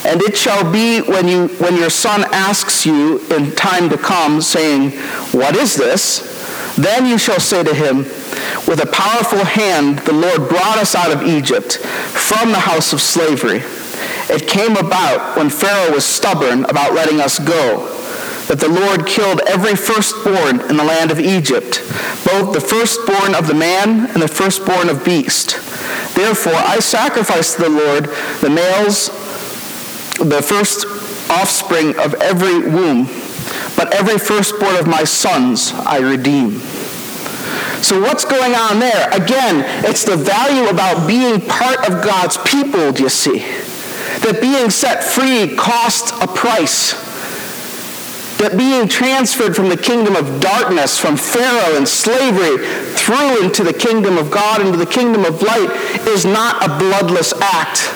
And 0.05 0.21
it 0.23 0.37
shall 0.37 0.73
be 0.73 1.03
when, 1.03 1.29
you, 1.29 1.47
when 1.61 1.77
your 1.77 1.89
son 1.89 2.25
asks 2.33 2.85
you 2.85 3.25
in 3.29 3.53
time 3.53 3.91
to 3.91 3.97
come, 3.97 4.43
saying, 4.43 4.91
What 5.31 5.55
is 5.55 5.77
this? 5.77 6.75
Then 6.75 7.07
you 7.07 7.17
shall 7.17 7.39
say 7.39 7.63
to 7.63 7.73
him, 7.73 7.99
With 8.67 8.83
a 8.83 8.91
powerful 8.93 9.45
hand 9.45 10.01
the 10.01 10.13
Lord 10.13 10.49
brought 10.49 10.79
us 10.79 10.97
out 10.97 11.13
of 11.13 11.23
Egypt, 11.23 11.77
from 11.77 12.51
the 12.51 12.59
house 12.59 12.93
of 12.93 13.01
slavery. 13.01 13.63
It 14.29 14.49
came 14.49 14.77
about 14.77 15.37
when 15.37 15.51
Pharaoh 15.51 15.93
was 15.93 16.05
stubborn 16.05 16.65
about 16.65 16.95
letting 16.95 17.21
us 17.21 17.39
go, 17.39 17.87
that 18.49 18.61
the 18.61 18.69
Lord 18.69 19.07
killed 19.07 19.41
every 19.47 19.77
firstborn 19.77 20.61
in 20.69 20.77
the 20.77 20.85
land 20.85 21.11
of 21.11 21.21
Egypt, 21.21 21.83
both 22.25 22.53
the 22.53 22.61
firstborn 22.61 23.35
of 23.35 23.47
the 23.47 23.55
man 23.55 24.11
and 24.11 24.23
the 24.23 24.29
firstborn 24.29 24.89
of 24.89 25.05
beast. 25.05 25.57
Therefore 26.15 26.55
I 26.55 26.79
sacrificed 26.81 27.57
to 27.57 27.63
the 27.63 27.69
Lord 27.69 28.05
the 28.41 28.51
males 28.51 29.09
the 30.19 30.43
first 30.43 30.87
offspring 31.31 31.91
of 31.99 32.15
every 32.15 32.59
womb, 32.59 33.07
but 33.77 33.93
every 33.95 34.19
firstborn 34.19 34.77
of 34.77 34.87
my 34.87 35.05
sons 35.05 35.73
I 35.75 35.99
redeem. 35.99 36.61
So 37.83 38.01
what's 38.01 38.25
going 38.25 38.55
on 38.55 38.81
there? 38.81 39.09
Again, 39.13 39.65
it's 39.85 40.05
the 40.05 40.17
value 40.17 40.69
about 40.69 41.07
being 41.07 41.41
part 41.41 41.89
of 41.89 42.03
God's 42.03 42.39
people, 42.39 42.93
do 42.93 43.05
you 43.05 43.09
see? 43.09 43.45
That 44.23 44.39
being 44.41 44.71
set 44.71 45.05
free 45.05 45.57
costs 45.57 46.13
a 46.21 46.27
price. 46.27 46.95
That 48.39 48.57
being 48.57 48.89
transferred 48.89 49.57
from 49.57 49.69
the 49.69 49.77
kingdom 49.77 50.15
of 50.15 50.41
darkness, 50.41 50.99
from 50.99 51.17
Pharaoh 51.17 51.77
and 51.77 51.89
slavery, 51.89 52.67
through 52.95 53.43
into 53.43 53.65
the 53.65 53.73
kingdom 53.73 54.19
of 54.19 54.31
God, 54.31 54.61
into 54.61 54.77
the 54.77 54.87
kingdom 54.87 55.25
of 55.25 55.43
light, 55.43 55.71
is 56.09 56.25
not 56.25 56.65
a 56.65 56.79
bloodless 56.79 57.33
act 57.41 57.93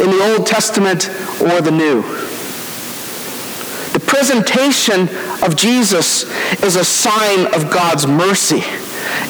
in 0.00 0.10
the 0.10 0.32
Old 0.32 0.46
Testament 0.46 1.08
or 1.40 1.60
the 1.60 1.70
New. 1.70 2.02
The 3.92 4.00
presentation 4.00 5.08
of 5.42 5.56
Jesus 5.56 6.24
is 6.62 6.76
a 6.76 6.84
sign 6.84 7.46
of 7.54 7.70
God's 7.70 8.06
mercy. 8.06 8.62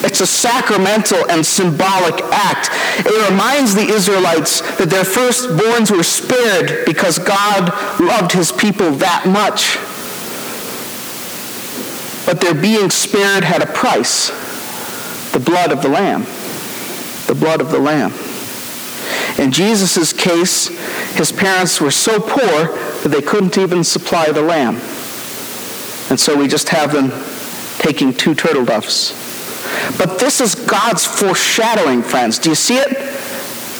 It's 0.01 0.21
a 0.21 0.27
sacramental 0.27 1.29
and 1.29 1.45
symbolic 1.45 2.21
act. 2.31 2.69
It 3.05 3.29
reminds 3.29 3.75
the 3.75 3.87
Israelites 3.87 4.61
that 4.77 4.89
their 4.89 5.03
firstborns 5.03 5.91
were 5.95 6.03
spared 6.03 6.85
because 6.85 7.19
God 7.19 7.69
loved 7.99 8.31
his 8.31 8.51
people 8.51 8.91
that 8.91 9.25
much. 9.27 9.77
But 12.25 12.41
their 12.41 12.53
being 12.53 12.89
spared 12.89 13.43
had 13.43 13.61
a 13.61 13.67
price 13.67 14.29
the 15.31 15.39
blood 15.39 15.71
of 15.71 15.81
the 15.81 15.89
Lamb. 15.89 16.23
The 17.27 17.35
blood 17.35 17.61
of 17.61 17.71
the 17.71 17.79
Lamb. 17.79 18.13
In 19.37 19.51
Jesus' 19.51 20.11
case, 20.11 20.67
his 21.15 21.31
parents 21.31 21.79
were 21.79 21.91
so 21.91 22.19
poor 22.19 22.77
that 23.01 23.09
they 23.09 23.21
couldn't 23.21 23.57
even 23.57 23.83
supply 23.83 24.31
the 24.31 24.41
lamb. 24.41 24.75
And 26.09 26.19
so 26.19 26.37
we 26.37 26.47
just 26.47 26.69
have 26.69 26.91
them 26.91 27.11
taking 27.79 28.13
two 28.13 28.35
turtle 28.35 28.65
doves. 28.65 29.13
But 29.97 30.19
this 30.19 30.41
is 30.41 30.55
God's 30.55 31.05
foreshadowing, 31.05 32.03
friends. 32.03 32.39
Do 32.39 32.49
you 32.49 32.55
see 32.55 32.77
it? 32.77 33.19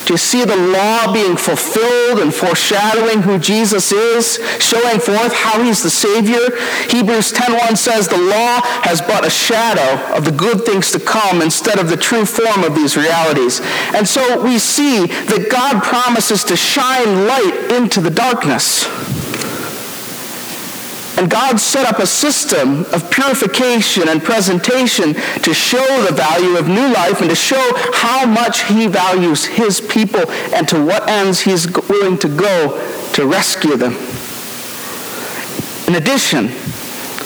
Do 0.10 0.14
you 0.16 0.18
see 0.18 0.44
the 0.44 0.56
law 0.56 1.14
being 1.14 1.38
fulfilled 1.38 2.18
and 2.18 2.34
foreshadowing 2.34 3.22
who 3.22 3.38
Jesus 3.38 3.92
is, 3.92 4.40
showing 4.60 5.00
forth 5.00 5.32
how 5.32 5.62
he's 5.62 5.84
the 5.84 5.92
Savior? 5.92 6.58
Hebrews 6.90 7.32
10.1 7.32 7.78
says 7.78 8.08
the 8.08 8.18
law 8.18 8.60
has 8.82 9.02
but 9.02 9.24
a 9.24 9.30
shadow 9.30 10.16
of 10.16 10.26
the 10.26 10.32
good 10.32 10.66
things 10.66 10.92
to 10.94 11.00
come 11.00 11.44
instead 11.44 11.78
of 11.78 11.92
the 11.92 11.96
true 11.96 12.26
form 12.26 12.64
of 12.64 12.74
these 12.74 12.98
realities. 12.98 13.62
And 13.94 14.08
so 14.08 14.42
we 14.44 14.58
see 14.58 15.06
that 15.06 15.48
God 15.52 15.84
promises 15.84 16.44
to 16.46 16.58
shine 16.58 17.28
light 17.28 17.72
into 17.78 18.02
the 18.02 18.10
darkness. 18.10 18.88
And 21.20 21.30
God 21.30 21.60
set 21.60 21.86
up 21.86 22.00
a 22.00 22.08
system 22.08 22.86
of 22.94 23.12
purification 23.12 24.08
and 24.08 24.24
presentation 24.24 25.16
to 25.42 25.54
show 25.54 26.06
the 26.06 26.14
value 26.14 26.56
of 26.56 26.70
new 26.70 26.94
life 26.94 27.20
and 27.20 27.30
to 27.30 27.36
show 27.36 27.74
how 27.94 28.26
much 28.26 28.64
he 28.64 28.88
values 28.88 29.44
his 29.44 29.82
people 29.82 30.32
and 30.56 30.66
to 30.70 30.82
what 30.82 31.10
ends 31.10 31.42
he's 31.42 31.70
willing 31.90 32.18
to 32.20 32.30
go 32.30 33.12
to 33.12 33.28
rescue 33.28 33.76
them. 33.76 33.96
In 35.90 36.02
addition 36.02 36.48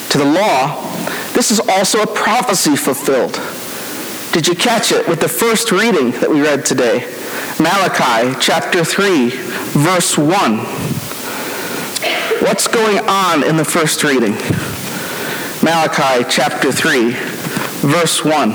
to 0.09 0.17
the 0.17 0.25
law, 0.25 0.91
this 1.33 1.51
is 1.51 1.59
also 1.59 2.01
a 2.01 2.07
prophecy 2.07 2.75
fulfilled. 2.75 3.39
Did 4.33 4.47
you 4.47 4.55
catch 4.55 4.91
it 4.91 5.07
with 5.07 5.19
the 5.19 5.29
first 5.29 5.71
reading 5.71 6.09
that 6.19 6.31
we 6.31 6.41
read 6.41 6.65
today? 6.65 7.01
Malachi 7.59 8.35
chapter 8.41 8.83
3, 8.83 9.29
verse 9.29 10.17
1. 10.17 10.82
What's 12.53 12.67
going 12.67 12.99
on 13.09 13.43
in 13.43 13.57
the 13.57 13.65
first 13.65 14.03
reading? 14.03 14.33
Malachi 15.63 16.23
chapter 16.29 16.71
3, 16.71 17.09
verse 17.81 18.23
1. 18.23 18.49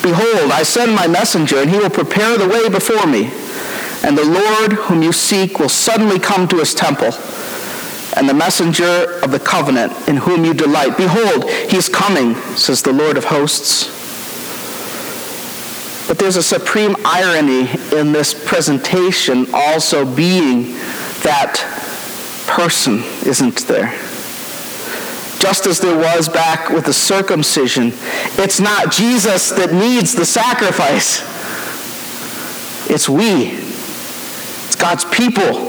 Behold, 0.00 0.50
I 0.50 0.62
send 0.62 0.94
my 0.94 1.06
messenger, 1.06 1.58
and 1.58 1.68
he 1.68 1.76
will 1.76 1.90
prepare 1.90 2.38
the 2.38 2.48
way 2.48 2.70
before 2.70 3.06
me. 3.06 3.30
And 4.02 4.16
the 4.16 4.24
Lord 4.24 4.72
whom 4.72 5.02
you 5.02 5.12
seek 5.12 5.58
will 5.58 5.68
suddenly 5.68 6.18
come 6.18 6.48
to 6.48 6.56
his 6.56 6.72
temple. 6.72 7.10
And 8.16 8.26
the 8.26 8.32
messenger 8.32 9.20
of 9.22 9.30
the 9.30 9.38
covenant 9.38 9.92
in 10.08 10.16
whom 10.16 10.46
you 10.46 10.54
delight. 10.54 10.96
Behold, 10.96 11.50
he 11.50 11.76
is 11.76 11.90
coming, 11.90 12.34
says 12.56 12.80
the 12.80 12.94
Lord 12.94 13.18
of 13.18 13.24
hosts. 13.26 13.92
But 16.08 16.18
there's 16.18 16.36
a 16.36 16.42
supreme 16.42 16.96
irony 17.04 17.68
in 17.92 18.12
this 18.12 18.32
presentation 18.32 19.48
also 19.52 20.06
being 20.16 20.72
that 21.22 21.85
person 22.56 23.02
isn't 23.26 23.66
there. 23.68 23.92
Just 25.38 25.66
as 25.66 25.78
there 25.78 25.94
was 25.94 26.26
back 26.26 26.70
with 26.70 26.86
the 26.86 26.92
circumcision, 26.92 27.92
it's 28.38 28.60
not 28.60 28.90
Jesus 28.90 29.50
that 29.50 29.74
needs 29.74 30.14
the 30.14 30.24
sacrifice. 30.24 31.20
It's 32.88 33.10
we. 33.10 33.52
It's 34.64 34.74
God's 34.74 35.04
people 35.04 35.68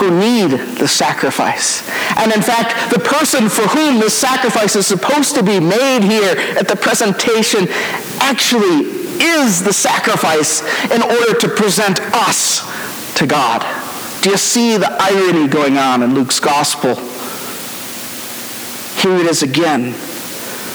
who 0.00 0.18
need 0.18 0.52
the 0.78 0.88
sacrifice. 0.88 1.86
And 2.16 2.32
in 2.32 2.40
fact, 2.40 2.90
the 2.90 2.98
person 2.98 3.50
for 3.50 3.68
whom 3.68 4.00
this 4.00 4.18
sacrifice 4.18 4.74
is 4.74 4.86
supposed 4.86 5.34
to 5.34 5.42
be 5.42 5.60
made 5.60 6.00
here 6.02 6.34
at 6.56 6.66
the 6.66 6.76
presentation 6.76 7.68
actually 8.20 8.88
is 9.20 9.62
the 9.62 9.72
sacrifice 9.72 10.62
in 10.90 11.02
order 11.02 11.34
to 11.40 11.48
present 11.48 12.00
us 12.14 12.64
to 13.18 13.26
God. 13.26 13.75
Do 14.22 14.30
you 14.30 14.36
see 14.36 14.76
the 14.76 14.90
irony 15.00 15.48
going 15.48 15.78
on 15.78 16.02
in 16.02 16.14
Luke's 16.14 16.40
gospel? 16.40 16.94
Here 19.00 19.16
it 19.16 19.26
is 19.26 19.42
again. 19.42 19.92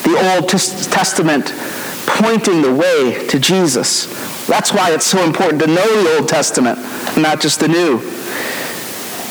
The 0.04 0.36
Old 0.36 0.50
Testament 0.50 1.54
pointing 2.06 2.62
the 2.62 2.74
way 2.74 3.28
to 3.28 3.40
Jesus. 3.40 4.08
That's 4.48 4.74
why 4.74 4.92
it's 4.92 5.06
so 5.06 5.24
important 5.24 5.62
to 5.62 5.68
know 5.68 6.04
the 6.04 6.18
Old 6.18 6.30
Testament 6.30 6.80
not 7.18 7.42
just 7.42 7.60
the 7.60 7.68
New. 7.68 8.00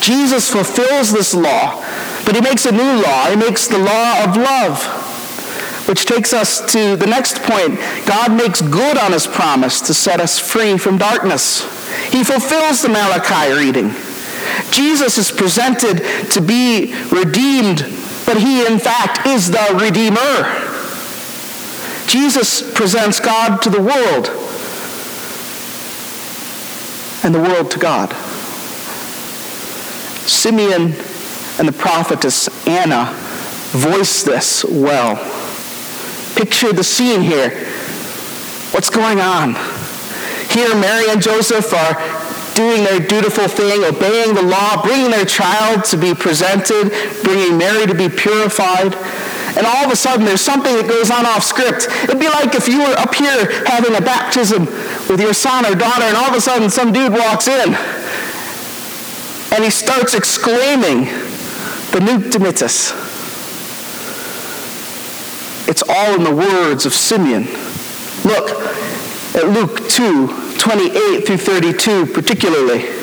Jesus 0.00 0.50
fulfills 0.50 1.12
this 1.12 1.34
law, 1.34 1.84
but 2.24 2.34
he 2.34 2.40
makes 2.40 2.64
a 2.64 2.72
new 2.72 3.02
law. 3.02 3.26
He 3.26 3.36
makes 3.36 3.68
the 3.68 3.78
law 3.78 4.24
of 4.24 4.36
love, 4.36 5.88
which 5.88 6.06
takes 6.06 6.32
us 6.32 6.60
to 6.72 6.96
the 6.96 7.06
next 7.06 7.42
point. 7.42 7.78
God 8.06 8.32
makes 8.32 8.60
good 8.60 8.96
on 8.96 9.12
his 9.12 9.26
promise 9.26 9.80
to 9.82 9.94
set 9.94 10.20
us 10.20 10.38
free 10.38 10.78
from 10.78 10.98
darkness. 10.98 11.79
He 12.10 12.24
fulfills 12.24 12.82
the 12.82 12.88
Malachi 12.88 13.52
reading. 13.52 13.90
Jesus 14.70 15.18
is 15.18 15.30
presented 15.30 15.98
to 16.30 16.40
be 16.40 16.94
redeemed 17.10 17.84
but 18.30 18.40
he 18.40 18.64
in 18.64 18.78
fact 18.78 19.26
is 19.26 19.50
the 19.50 19.76
Redeemer. 19.82 20.44
Jesus 22.06 22.62
presents 22.62 23.18
God 23.18 23.60
to 23.62 23.70
the 23.70 23.82
world 23.82 24.28
and 27.24 27.34
the 27.34 27.40
world 27.40 27.72
to 27.72 27.78
God. 27.80 28.12
Simeon 30.28 30.94
and 31.58 31.66
the 31.66 31.74
prophetess 31.76 32.48
Anna 32.68 33.12
voice 33.72 34.22
this 34.22 34.64
well. 34.64 35.16
Picture 36.36 36.72
the 36.72 36.84
scene 36.84 37.20
here. 37.20 37.50
What's 38.70 38.90
going 38.90 39.18
on? 39.18 39.54
Here, 40.52 40.74
Mary 40.74 41.08
and 41.10 41.22
Joseph 41.22 41.72
are 41.72 41.94
doing 42.54 42.84
their 42.84 43.00
dutiful 43.00 43.48
thing, 43.48 43.84
obeying 43.84 44.34
the 44.34 44.42
law, 44.42 44.82
bringing 44.82 45.10
their 45.10 45.24
child 45.24 45.84
to 45.84 45.96
be 45.96 46.14
presented, 46.14 46.90
bringing 47.22 47.56
Mary 47.56 47.86
to 47.86 47.94
be 47.94 48.08
purified. 48.08 48.94
And 49.56 49.66
all 49.66 49.86
of 49.86 49.90
a 49.90 49.96
sudden, 49.96 50.24
there's 50.24 50.40
something 50.40 50.74
that 50.76 50.86
goes 50.86 51.10
on 51.10 51.26
off 51.26 51.42
script. 51.42 51.88
It'd 52.04 52.20
be 52.20 52.28
like 52.28 52.54
if 52.54 52.68
you 52.68 52.80
were 52.80 52.94
up 52.98 53.14
here 53.14 53.64
having 53.66 53.96
a 53.96 54.00
baptism 54.00 54.66
with 55.08 55.20
your 55.20 55.34
son 55.34 55.66
or 55.66 55.74
daughter, 55.74 56.04
and 56.04 56.16
all 56.16 56.30
of 56.30 56.36
a 56.36 56.40
sudden, 56.40 56.70
some 56.70 56.92
dude 56.92 57.12
walks 57.12 57.48
in 57.48 57.74
and 59.52 59.64
he 59.64 59.70
starts 59.70 60.14
exclaiming 60.14 61.06
the 61.90 62.00
Nunc 62.00 62.26
Dimittis. 62.26 62.96
It's 65.68 65.82
all 65.82 66.14
in 66.14 66.24
the 66.24 66.34
words 66.34 66.86
of 66.86 66.94
Simeon. 66.94 67.44
Look 68.24 68.50
at 69.34 69.48
Luke 69.48 69.88
2 69.88 70.56
28 70.58 71.26
through 71.26 71.36
32 71.36 72.06
particularly. 72.06 73.00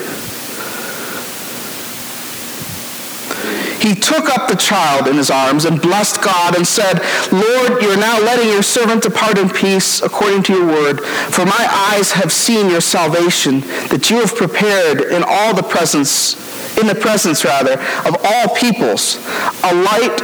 He 3.79 3.95
took 3.95 4.29
up 4.29 4.49
the 4.49 4.57
child 4.57 5.07
in 5.07 5.15
his 5.15 5.29
arms 5.29 5.63
and 5.63 5.81
blessed 5.81 6.21
God 6.21 6.57
and 6.57 6.67
said, 6.67 6.99
Lord, 7.31 7.81
you 7.81 7.89
are 7.91 7.97
now 7.97 8.19
letting 8.19 8.49
your 8.49 8.63
servant 8.63 9.03
depart 9.03 9.37
in 9.37 9.49
peace 9.49 10.01
according 10.01 10.43
to 10.43 10.53
your 10.53 10.67
word. 10.67 11.01
For 11.05 11.45
my 11.45 11.93
eyes 11.93 12.11
have 12.11 12.33
seen 12.33 12.69
your 12.69 12.81
salvation 12.81 13.61
that 13.87 14.09
you 14.09 14.17
have 14.17 14.35
prepared 14.35 15.01
in 15.01 15.23
all 15.25 15.55
the 15.55 15.63
presence, 15.63 16.35
in 16.77 16.87
the 16.87 16.95
presence 16.95 17.45
rather, 17.45 17.73
of 18.05 18.17
all 18.25 18.55
peoples, 18.55 19.17
a 19.63 19.73
light 19.73 20.19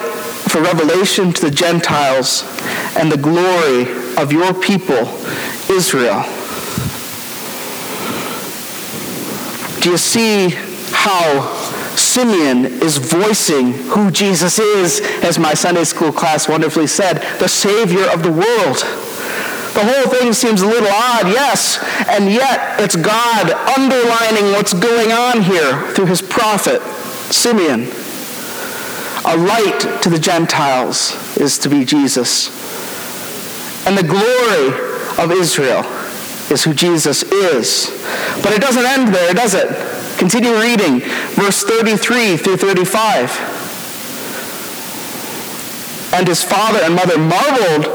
for 0.52 0.62
revelation 0.62 1.32
to 1.32 1.42
the 1.42 1.52
Gentiles 1.52 2.44
and 2.98 3.12
the 3.12 3.18
glory 3.18 3.84
of 4.18 4.34
your 4.34 4.54
people, 4.54 5.06
Israel. 5.70 6.24
Do 9.82 9.92
you 9.92 9.98
see 9.98 10.50
how 10.92 11.52
Simeon 11.96 12.66
is 12.66 12.98
voicing 12.98 13.74
who 13.74 14.12
Jesus 14.12 14.58
is, 14.60 15.02
as 15.24 15.38
my 15.38 15.54
Sunday 15.54 15.84
school 15.84 16.12
class 16.12 16.48
wonderfully 16.48 16.88
said, 16.88 17.20
the 17.40 17.50
Savior 17.50 18.06
of 18.10 18.24
the 18.24 18.32
world? 18.32 18.78
The 19.74 19.84
whole 19.84 20.12
thing 20.14 20.34
seems 20.34 20.62
a 20.62 20.68
little 20.68 20.88
odd, 20.88 21.28
yes, 21.28 21.84
and 22.08 22.32
yet 22.32 22.80
it's 22.80 22.96
God 22.96 23.52
underlining 23.78 24.52
what's 24.52 24.74
going 24.74 25.12
on 25.12 25.42
here 25.42 25.92
through 25.94 26.06
his 26.06 26.22
prophet, 26.22 26.82
Simeon. 27.34 27.88
A 29.26 29.36
light 29.36 30.02
to 30.04 30.10
the 30.10 30.20
Gentiles 30.20 31.16
is 31.38 31.58
to 31.60 31.70
be 31.70 31.86
Jesus. 31.86 32.50
And 33.88 33.98
the 33.98 34.04
glory 34.04 34.83
of 35.18 35.32
Israel 35.32 35.84
is 36.52 36.64
who 36.64 36.74
Jesus 36.74 37.24
is. 37.24 37.90
But 38.42 38.54
it 38.54 38.62
doesn't 38.62 38.86
end 38.86 39.14
there, 39.14 39.34
does 39.34 39.54
it? 39.54 39.68
Continue 40.18 40.56
reading, 40.56 41.02
verse 41.34 41.64
33 41.64 42.38
through 42.38 42.58
35. 42.58 43.40
And 46.14 46.28
his 46.28 46.44
father 46.44 46.80
and 46.84 46.96
mother 46.96 47.18
marveled 47.18 47.88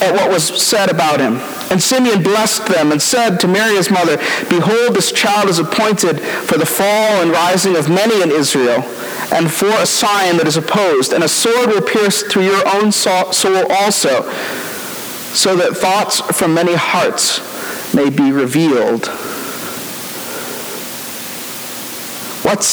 at 0.00 0.14
what 0.14 0.30
was 0.30 0.44
said 0.44 0.90
about 0.90 1.20
him. 1.20 1.40
And 1.70 1.82
Simeon 1.82 2.22
blessed 2.22 2.66
them 2.66 2.92
and 2.92 3.02
said 3.02 3.38
to 3.40 3.48
Mary 3.48 3.76
his 3.76 3.90
mother, 3.90 4.16
Behold, 4.48 4.94
this 4.94 5.12
child 5.12 5.50
is 5.50 5.58
appointed 5.58 6.20
for 6.20 6.56
the 6.56 6.64
fall 6.64 7.20
and 7.20 7.30
rising 7.30 7.76
of 7.76 7.90
many 7.90 8.22
in 8.22 8.30
Israel, 8.30 8.82
and 9.32 9.52
for 9.52 9.68
a 9.68 9.84
sign 9.84 10.38
that 10.38 10.46
is 10.46 10.56
opposed, 10.56 11.12
and 11.12 11.22
a 11.22 11.28
sword 11.28 11.68
will 11.68 11.82
pierce 11.82 12.22
through 12.22 12.44
your 12.44 12.66
own 12.68 12.90
soul 12.90 13.66
also, 13.70 14.22
so 15.34 15.56
that 15.56 15.76
thoughts 15.76 16.20
from 16.36 16.54
many 16.54 16.74
hearts 16.74 17.40
may 17.94 18.10
be 18.10 18.32
revealed. 18.32 19.06
What's 22.44 22.66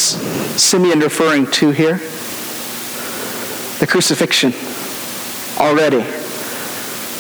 Simeon 0.62 1.00
referring 1.00 1.48
to 1.52 1.72
here? 1.72 1.98
The 3.80 3.88
crucifixion 3.88 4.54
already. 5.58 6.04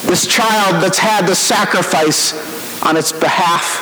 This 0.07 0.25
child 0.27 0.83
that's 0.83 0.99
had 0.99 1.27
the 1.27 1.35
sacrifice 1.35 2.33
on 2.83 2.95
its 2.95 3.11
behalf, 3.11 3.81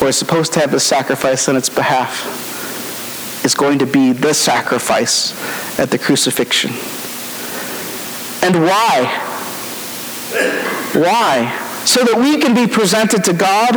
or 0.00 0.08
is 0.08 0.16
supposed 0.16 0.52
to 0.52 0.60
have 0.60 0.70
the 0.70 0.80
sacrifice 0.80 1.48
on 1.48 1.56
its 1.56 1.68
behalf, 1.68 3.44
is 3.44 3.54
going 3.54 3.78
to 3.78 3.86
be 3.86 4.12
the 4.12 4.34
sacrifice 4.34 5.32
at 5.80 5.90
the 5.90 5.98
crucifixion. 5.98 6.72
And 8.46 8.62
why? 8.62 9.06
Why? 10.94 11.82
So 11.84 12.04
that 12.04 12.16
we 12.16 12.38
can 12.38 12.54
be 12.54 12.68
presented 12.72 13.24
to 13.24 13.32
God, 13.32 13.74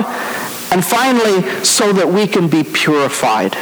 and 0.71 0.85
finally, 0.85 1.41
so 1.63 1.91
that 1.91 2.07
we 2.07 2.27
can 2.27 2.47
be 2.47 2.63
purified. 2.63 3.53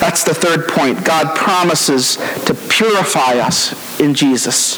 That's 0.00 0.22
the 0.22 0.34
third 0.34 0.68
point. 0.68 1.02
God 1.02 1.34
promises 1.34 2.16
to 2.44 2.52
purify 2.68 3.38
us 3.38 3.98
in 3.98 4.12
Jesus. 4.12 4.76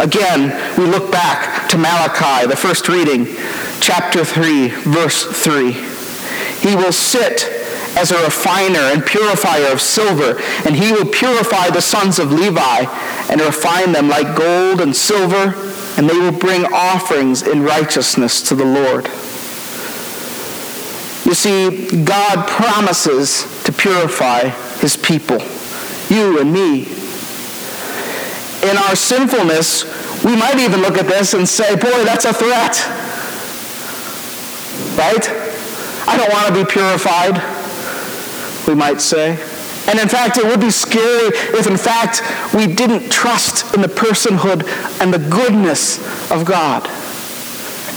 Again, 0.00 0.52
we 0.76 0.84
look 0.84 1.10
back 1.10 1.70
to 1.70 1.78
Malachi, 1.78 2.46
the 2.46 2.54
first 2.54 2.90
reading, 2.90 3.24
chapter 3.80 4.22
3, 4.22 4.68
verse 4.68 5.24
3. 5.24 5.72
He 6.60 6.76
will 6.76 6.92
sit 6.92 7.57
as 7.98 8.10
a 8.10 8.22
refiner 8.22 8.78
and 8.78 9.04
purifier 9.04 9.72
of 9.72 9.80
silver, 9.80 10.40
and 10.64 10.76
he 10.76 10.92
will 10.92 11.06
purify 11.06 11.68
the 11.68 11.82
sons 11.82 12.18
of 12.18 12.32
Levi 12.32 12.84
and 13.30 13.40
refine 13.40 13.92
them 13.92 14.08
like 14.08 14.36
gold 14.36 14.80
and 14.80 14.94
silver 14.94 15.54
and 15.98 16.08
they 16.08 16.16
will 16.16 16.32
bring 16.32 16.64
offerings 16.66 17.42
in 17.42 17.60
righteousness 17.64 18.40
to 18.40 18.54
the 18.54 18.64
Lord. 18.64 19.06
You 21.26 21.34
see, 21.34 22.04
God 22.04 22.46
promises 22.46 23.42
to 23.64 23.72
purify 23.72 24.48
his 24.78 24.96
people, 24.96 25.38
you 26.08 26.38
and 26.38 26.52
me. 26.52 26.86
In 28.62 28.76
our 28.78 28.94
sinfulness, 28.94 29.84
we 30.24 30.36
might 30.36 30.60
even 30.60 30.82
look 30.82 30.96
at 30.98 31.08
this 31.08 31.34
and 31.34 31.48
say, 31.48 31.74
boy, 31.74 32.04
that's 32.04 32.24
a 32.24 32.32
threat. 32.32 32.78
Right? 34.96 35.28
I 36.06 36.16
don't 36.16 36.32
want 36.32 36.46
to 36.46 36.64
be 36.64 36.70
purified, 36.70 37.42
we 38.68 38.74
might 38.74 39.00
say. 39.00 39.30
And 39.88 39.98
in 39.98 40.08
fact, 40.08 40.36
it 40.36 40.44
would 40.44 40.60
be 40.60 40.70
scary 40.70 41.34
if, 41.58 41.66
in 41.66 41.78
fact, 41.78 42.22
we 42.54 42.66
didn't 42.66 43.10
trust 43.10 43.74
in 43.74 43.80
the 43.80 43.88
personhood 43.88 44.68
and 45.00 45.12
the 45.12 45.18
goodness 45.18 45.98
of 46.30 46.44
God. 46.44 46.84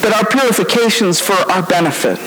That 0.01 0.13
our 0.17 0.25
purification's 0.25 1.19
for 1.19 1.33
our 1.51 1.61
benefit. 1.61 2.17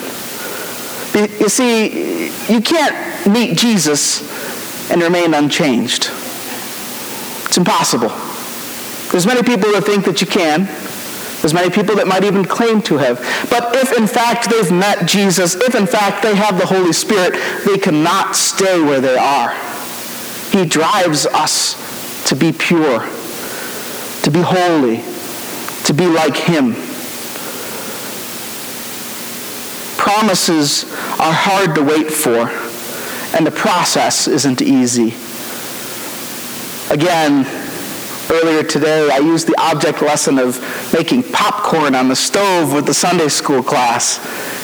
You 1.40 1.48
see, 1.48 2.26
you 2.52 2.60
can't 2.60 3.26
meet 3.26 3.56
Jesus 3.56 4.20
and 4.90 5.02
remain 5.02 5.32
unchanged. 5.32 6.10
It's 7.46 7.56
impossible. 7.56 8.12
There's 9.10 9.26
many 9.26 9.42
people 9.42 9.72
that 9.72 9.84
think 9.84 10.04
that 10.04 10.20
you 10.20 10.26
can. 10.26 10.68
There's 11.44 11.52
many 11.52 11.68
people 11.68 11.96
that 11.96 12.06
might 12.06 12.24
even 12.24 12.42
claim 12.42 12.80
to 12.84 12.96
have. 12.96 13.18
But 13.50 13.76
if 13.76 13.98
in 13.98 14.06
fact 14.06 14.48
they've 14.48 14.72
met 14.72 15.04
Jesus, 15.04 15.54
if 15.54 15.74
in 15.74 15.86
fact 15.86 16.22
they 16.22 16.34
have 16.34 16.58
the 16.58 16.64
Holy 16.64 16.94
Spirit, 16.94 17.34
they 17.66 17.76
cannot 17.76 18.34
stay 18.34 18.80
where 18.80 18.98
they 18.98 19.18
are. 19.18 19.50
He 20.52 20.64
drives 20.64 21.26
us 21.26 21.76
to 22.30 22.34
be 22.34 22.50
pure, 22.50 23.00
to 24.22 24.30
be 24.30 24.40
holy, 24.40 25.04
to 25.84 25.92
be 25.92 26.06
like 26.06 26.34
Him. 26.34 26.72
Promises 29.98 30.84
are 31.20 31.34
hard 31.34 31.74
to 31.74 31.82
wait 31.82 32.10
for, 32.10 32.48
and 33.36 33.46
the 33.46 33.50
process 33.50 34.28
isn't 34.28 34.62
easy. 34.62 35.12
Again, 36.90 37.44
Earlier 38.30 38.62
today, 38.62 39.10
I 39.12 39.18
used 39.18 39.46
the 39.46 39.54
object 39.60 40.00
lesson 40.00 40.38
of 40.38 40.58
making 40.94 41.24
popcorn 41.24 41.94
on 41.94 42.08
the 42.08 42.16
stove 42.16 42.72
with 42.72 42.86
the 42.86 42.94
Sunday 42.94 43.28
school 43.28 43.62
class. 43.62 44.18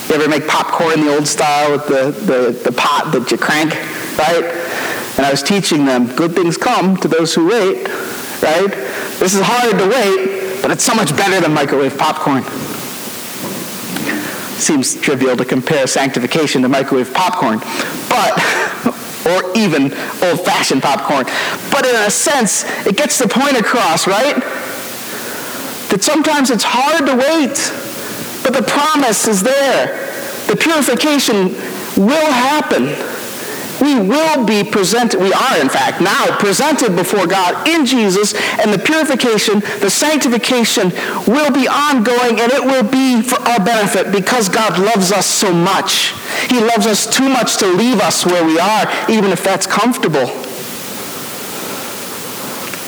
You 0.09 0.15
ever 0.15 0.27
make 0.27 0.47
popcorn 0.47 1.01
the 1.01 1.15
old 1.15 1.27
style 1.27 1.71
with 1.71 1.87
the, 1.87 2.11
the, 2.25 2.51
the 2.51 2.71
pot 2.71 3.11
that 3.13 3.29
you 3.29 3.37
crank, 3.37 3.75
right? 4.17 4.43
And 5.17 5.25
I 5.25 5.29
was 5.29 5.43
teaching 5.43 5.85
them, 5.85 6.07
good 6.15 6.33
things 6.33 6.57
come 6.57 6.97
to 6.97 7.07
those 7.07 7.35
who 7.35 7.47
wait, 7.49 7.87
right? 8.41 8.71
This 9.19 9.35
is 9.35 9.41
hard 9.43 9.77
to 9.77 9.87
wait, 9.87 10.61
but 10.63 10.71
it's 10.71 10.83
so 10.83 10.95
much 10.95 11.15
better 11.15 11.39
than 11.39 11.53
microwave 11.53 11.97
popcorn. 11.97 12.43
Seems 14.59 14.95
trivial 14.95 15.37
to 15.37 15.45
compare 15.45 15.85
sanctification 15.85 16.63
to 16.63 16.69
microwave 16.69 17.13
popcorn, 17.13 17.59
but 18.09 18.33
or 19.25 19.55
even 19.57 19.93
old-fashioned 20.23 20.81
popcorn. 20.81 21.25
But 21.71 21.85
in 21.85 21.95
a 21.95 22.09
sense, 22.09 22.63
it 22.85 22.97
gets 22.97 23.19
the 23.19 23.27
point 23.27 23.57
across, 23.57 24.07
right? 24.07 24.35
That 25.89 26.01
sometimes 26.01 26.49
it's 26.49 26.63
hard 26.65 27.05
to 27.05 27.15
wait, 27.15 27.57
but 28.43 28.53
the 28.53 28.63
promise 28.63 29.27
is 29.27 29.43
there. 29.43 30.09
The 30.47 30.55
purification 30.55 31.53
will 31.97 32.31
happen 32.31 32.95
we 33.81 33.99
will 33.99 34.45
be 34.45 34.63
presented, 34.63 35.19
we 35.19 35.33
are 35.33 35.59
in 35.59 35.67
fact 35.67 36.01
now 36.01 36.37
presented 36.37 36.95
before 36.95 37.25
God 37.25 37.67
in 37.67 37.85
Jesus, 37.85 38.33
and 38.59 38.71
the 38.71 38.77
purification, 38.77 39.59
the 39.79 39.89
sanctification 39.89 40.91
will 41.27 41.51
be 41.51 41.67
ongoing 41.67 42.39
and 42.39 42.51
it 42.51 42.63
will 42.63 42.87
be 42.87 43.21
for 43.21 43.41
our 43.41 43.59
benefit 43.59 44.11
because 44.11 44.47
God 44.47 44.77
loves 44.79 45.11
us 45.11 45.25
so 45.25 45.51
much. 45.51 46.13
He 46.47 46.59
loves 46.59 46.85
us 46.85 47.07
too 47.07 47.27
much 47.27 47.57
to 47.57 47.67
leave 47.67 47.99
us 47.99 48.25
where 48.25 48.45
we 48.45 48.59
are, 48.59 48.85
even 49.09 49.31
if 49.31 49.43
that's 49.43 49.65
comfortable. 49.65 50.27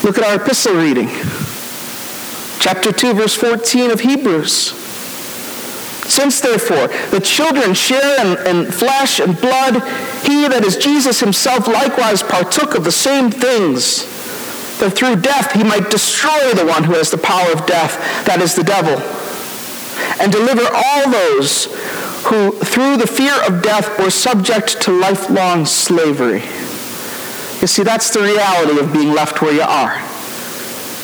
Look 0.03 0.17
at 0.17 0.23
our 0.25 0.35
epistle 0.35 0.75
reading. 0.75 1.09
Chapter 2.59 2.91
2, 2.91 3.13
verse 3.13 3.33
14 3.33 3.91
of 3.91 4.01
Hebrews. 4.01 4.82
Since 6.07 6.41
therefore 6.41 6.87
the 7.11 7.21
children 7.21 7.73
share 7.73 8.19
in, 8.25 8.47
in, 8.47 8.71
flesh 8.71 9.19
and 9.19 9.39
blood, 9.39 9.75
he 10.23 10.47
that 10.47 10.63
is 10.63 10.77
Jesus 10.77 11.19
himself 11.19 11.67
likewise 11.67 12.21
partook 12.21 12.75
of 12.75 12.83
the 12.83 12.91
same 12.91 13.31
things, 13.31 14.03
that 14.79 14.91
through 14.91 15.17
death 15.17 15.53
he 15.53 15.63
might 15.63 15.89
destroy 15.89 16.53
the 16.53 16.65
one 16.65 16.83
who 16.83 16.93
has 16.93 17.09
the 17.09 17.17
power 17.17 17.51
of 17.51 17.65
death, 17.65 18.25
that 18.25 18.41
is 18.41 18.55
the 18.55 18.63
devil, 18.63 18.99
and 20.19 20.31
deliver 20.31 20.67
all 20.73 21.09
those 21.09 21.65
who 22.27 22.51
through 22.51 22.97
the 22.97 23.07
fear 23.07 23.35
of 23.47 23.61
death 23.61 23.97
were 23.99 24.09
subject 24.09 24.81
to 24.81 24.91
lifelong 24.91 25.65
slavery. 25.65 26.43
You 27.61 27.67
see, 27.67 27.83
that's 27.83 28.09
the 28.09 28.21
reality 28.21 28.79
of 28.79 28.91
being 28.91 29.13
left 29.13 29.41
where 29.41 29.53
you 29.53 29.61
are. 29.61 29.95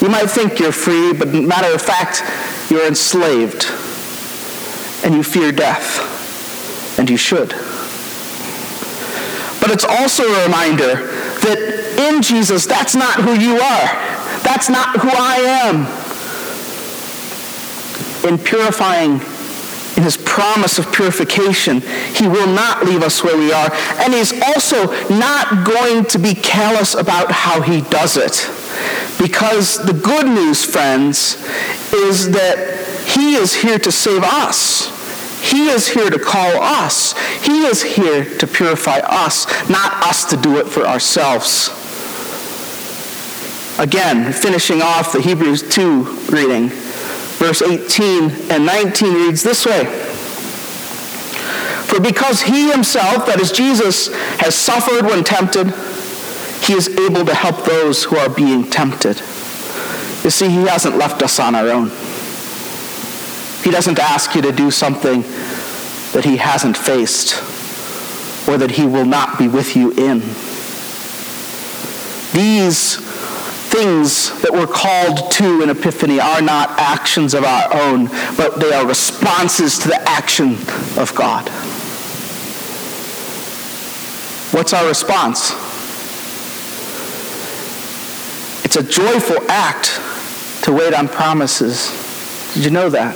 You 0.02 0.10
might 0.10 0.28
think 0.28 0.60
you're 0.60 0.72
free, 0.72 1.14
but 1.14 1.30
matter 1.30 1.74
of 1.74 1.82
fact, 1.82 2.24
you're 2.70 2.86
enslaved 2.86 3.68
and 5.04 5.14
you 5.14 5.24
fear 5.24 5.52
death, 5.52 6.98
and 7.00 7.10
you 7.10 7.18
should. 7.18 7.50
But 9.62 9.72
it's 9.72 9.86
also 9.86 10.24
a 10.24 10.44
reminder 10.46 11.08
that 11.42 11.80
in 11.98 12.22
Jesus, 12.22 12.66
that's 12.66 12.96
not 12.96 13.16
who 13.22 13.34
you 13.34 13.56
are. 13.56 13.88
That's 14.44 14.70
not 14.70 15.00
who 15.00 15.10
I 15.12 15.36
am. 15.68 15.86
In 18.28 18.38
purifying, 18.38 19.22
in 19.98 20.04
his 20.04 20.18
promise 20.18 20.80
of 20.80 20.92
purification, 20.94 21.82
he 22.16 22.28
will 22.28 22.48
not 22.48 22.86
leave 22.86 23.04
us 23.04 23.24
where 23.24 23.38
we 23.38 23.52
are. 23.52 23.70
And 24.00 24.14
he's 24.14 24.34
also 24.42 24.88
not 25.10 25.66
going 25.68 26.06
to 26.06 26.20
be 26.20 26.34
callous 26.36 26.96
about 26.96 27.32
how 27.32 27.62
he 27.62 27.82
does 27.82 28.16
it. 28.18 28.50
Because 29.22 29.78
the 29.86 29.94
good 29.94 30.26
news, 30.26 30.64
friends, 30.64 31.36
is 31.94 32.32
that 32.32 32.79
he 33.16 33.36
is 33.36 33.54
here 33.56 33.80
to 33.80 33.92
save 33.92 34.24
us. 34.24 34.98
He 35.42 35.70
is 35.70 35.88
here 35.88 36.10
to 36.10 36.20
call 36.20 36.62
us. 36.62 37.18
He 37.46 37.66
is 37.66 37.82
here 37.82 38.26
to 38.38 38.48
purify 38.48 39.00
us, 39.00 39.48
not 39.70 39.94
us 40.04 40.26
to 40.26 40.38
do 40.38 40.58
it 40.58 40.68
for 40.68 40.86
ourselves. 40.86 41.70
Again, 43.80 44.34
finishing 44.34 44.82
off 44.82 45.14
the 45.14 45.22
Hebrews 45.22 45.70
2 45.70 46.04
reading, 46.30 46.70
verse 47.40 47.62
18 47.62 48.52
and 48.52 48.66
19 48.66 49.14
reads 49.14 49.42
this 49.42 49.66
way. 49.66 49.86
For 51.86 52.00
because 52.00 52.42
he 52.42 52.70
himself, 52.70 53.26
that 53.26 53.40
is 53.40 53.52
Jesus, 53.52 54.14
has 54.40 54.54
suffered 54.54 55.06
when 55.06 55.24
tempted, 55.24 55.74
he 56.64 56.74
is 56.74 56.90
able 56.90 57.26
to 57.26 57.34
help 57.34 57.64
those 57.66 58.04
who 58.04 58.18
are 58.18 58.30
being 58.30 58.70
tempted. 58.70 59.18
You 60.24 60.30
see, 60.30 60.50
he 60.50 60.68
hasn't 60.68 60.98
left 60.98 61.24
us 61.24 61.40
on 61.40 61.56
our 61.56 61.70
own. 61.70 61.90
He 63.64 63.72
doesn't 63.72 64.00
ask 64.00 64.36
you 64.36 64.42
to 64.44 64.52
do 64.52 64.72
something 64.72 65.22
that 66.14 66.24
he 66.26 66.38
hasn't 66.38 66.78
faced 66.78 67.38
or 68.48 68.58
that 68.58 68.72
he 68.72 68.86
will 68.86 69.06
not 69.06 69.38
be 69.38 69.48
with 69.48 69.76
you 69.76 69.92
in. 69.92 70.20
These 72.34 72.98
things 73.70 74.42
that 74.42 74.52
we're 74.52 74.68
called 74.68 75.32
to 75.34 75.62
in 75.62 75.70
Epiphany 75.70 76.20
are 76.20 76.42
not 76.42 76.70
actions 76.80 77.34
of 77.34 77.44
our 77.44 77.74
own, 77.76 78.08
but 78.36 78.60
they 78.60 78.74
are 78.74 78.88
responses 78.88 79.78
to 79.80 79.88
the 79.90 80.02
action 80.10 80.54
of 80.98 81.14
God. 81.16 81.48
What's 84.52 84.74
our 84.74 84.88
response? 84.88 85.52
It's 88.66 88.78
a 88.78 88.84
joyful 88.84 89.50
act 89.50 90.02
to 90.64 90.72
wait 90.72 90.94
on 90.94 91.08
promises. 91.08 91.92
Did 92.56 92.66
you 92.66 92.72
know 92.72 92.90
that? 92.90 93.16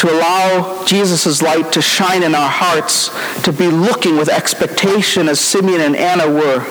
To 0.00 0.10
allow 0.10 0.82
Jesus' 0.86 1.42
light 1.42 1.72
to 1.72 1.82
shine 1.82 2.22
in 2.22 2.34
our 2.34 2.48
hearts, 2.48 3.10
to 3.42 3.52
be 3.52 3.68
looking 3.68 4.16
with 4.16 4.30
expectation 4.30 5.28
as 5.28 5.38
Simeon 5.38 5.82
and 5.82 5.94
Anna 5.94 6.26
were, 6.26 6.64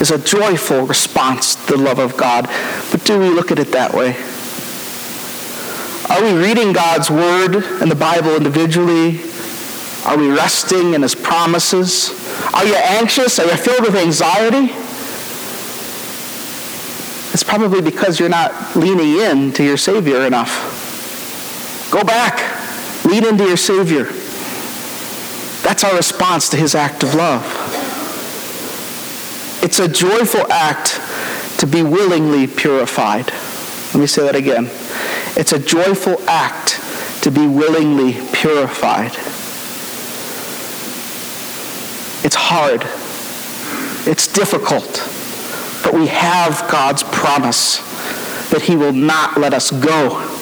is 0.00 0.10
a 0.10 0.16
joyful 0.18 0.86
response 0.86 1.54
to 1.66 1.76
the 1.76 1.82
love 1.82 1.98
of 1.98 2.16
God. 2.16 2.48
But 2.90 3.04
do 3.04 3.18
we 3.18 3.28
look 3.28 3.52
at 3.52 3.58
it 3.58 3.72
that 3.72 3.92
way? 3.92 4.16
Are 6.08 6.22
we 6.22 6.32
reading 6.42 6.72
God's 6.72 7.10
Word 7.10 7.56
and 7.56 7.90
the 7.90 7.94
Bible 7.94 8.36
individually? 8.36 9.20
Are 10.06 10.16
we 10.16 10.30
resting 10.30 10.94
in 10.94 11.02
His 11.02 11.14
promises? 11.14 12.10
Are 12.54 12.64
you 12.64 12.74
anxious? 12.74 13.38
Are 13.38 13.44
you 13.44 13.56
filled 13.56 13.82
with 13.82 13.96
anxiety? 13.96 14.72
It's 17.34 17.42
probably 17.42 17.82
because 17.82 18.18
you're 18.18 18.30
not 18.30 18.74
leaning 18.74 19.18
in 19.18 19.52
to 19.52 19.62
your 19.62 19.76
Savior 19.76 20.24
enough. 20.26 21.90
Go 21.90 22.02
back. 22.02 22.51
Lean 23.12 23.26
into 23.26 23.44
your 23.44 23.58
Savior. 23.58 24.04
That's 25.62 25.84
our 25.84 25.94
response 25.94 26.48
to 26.48 26.56
his 26.56 26.74
act 26.74 27.02
of 27.02 27.14
love. 27.14 27.44
It's 29.62 29.80
a 29.80 29.86
joyful 29.86 30.50
act 30.50 30.98
to 31.58 31.66
be 31.66 31.82
willingly 31.82 32.46
purified. 32.46 33.30
Let 33.92 33.96
me 33.96 34.06
say 34.06 34.22
that 34.22 34.34
again. 34.34 34.70
It's 35.36 35.52
a 35.52 35.58
joyful 35.58 36.26
act 36.26 36.80
to 37.22 37.30
be 37.30 37.46
willingly 37.46 38.14
purified. 38.32 39.10
It's 42.24 42.36
hard. 42.36 42.80
It's 44.10 44.26
difficult. 44.26 45.06
But 45.84 45.92
we 45.92 46.06
have 46.06 46.66
God's 46.70 47.02
promise 47.02 47.76
that 48.48 48.62
he 48.62 48.74
will 48.74 48.94
not 48.94 49.38
let 49.38 49.52
us 49.52 49.70
go 49.70 50.41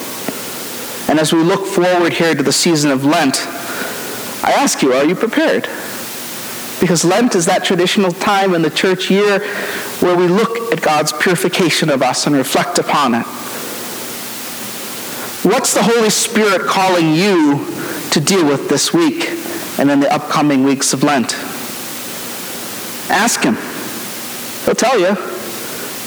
and 1.11 1.19
as 1.19 1.33
we 1.33 1.43
look 1.43 1.65
forward 1.65 2.13
here 2.13 2.33
to 2.33 2.41
the 2.41 2.53
season 2.53 2.89
of 2.89 3.03
Lent, 3.03 3.45
I 4.45 4.53
ask 4.53 4.81
you, 4.81 4.93
are 4.93 5.03
you 5.03 5.13
prepared? 5.13 5.63
Because 6.79 7.03
Lent 7.03 7.35
is 7.35 7.47
that 7.47 7.65
traditional 7.65 8.13
time 8.13 8.55
in 8.55 8.61
the 8.61 8.69
church 8.69 9.11
year 9.11 9.39
where 9.99 10.15
we 10.15 10.29
look 10.29 10.71
at 10.71 10.81
God's 10.81 11.11
purification 11.11 11.89
of 11.89 12.01
us 12.01 12.27
and 12.27 12.33
reflect 12.33 12.79
upon 12.79 13.13
it. 13.15 13.25
What's 15.43 15.73
the 15.73 15.83
Holy 15.83 16.09
Spirit 16.09 16.61
calling 16.61 17.13
you 17.13 17.67
to 18.11 18.21
deal 18.21 18.45
with 18.45 18.69
this 18.69 18.93
week 18.93 19.31
and 19.79 19.91
in 19.91 19.99
the 19.99 20.13
upcoming 20.13 20.63
weeks 20.63 20.93
of 20.93 21.03
Lent? 21.03 21.35
Ask 23.11 23.43
Him. 23.43 23.57
He'll 24.63 24.75
tell 24.75 24.97
you. 24.97 25.17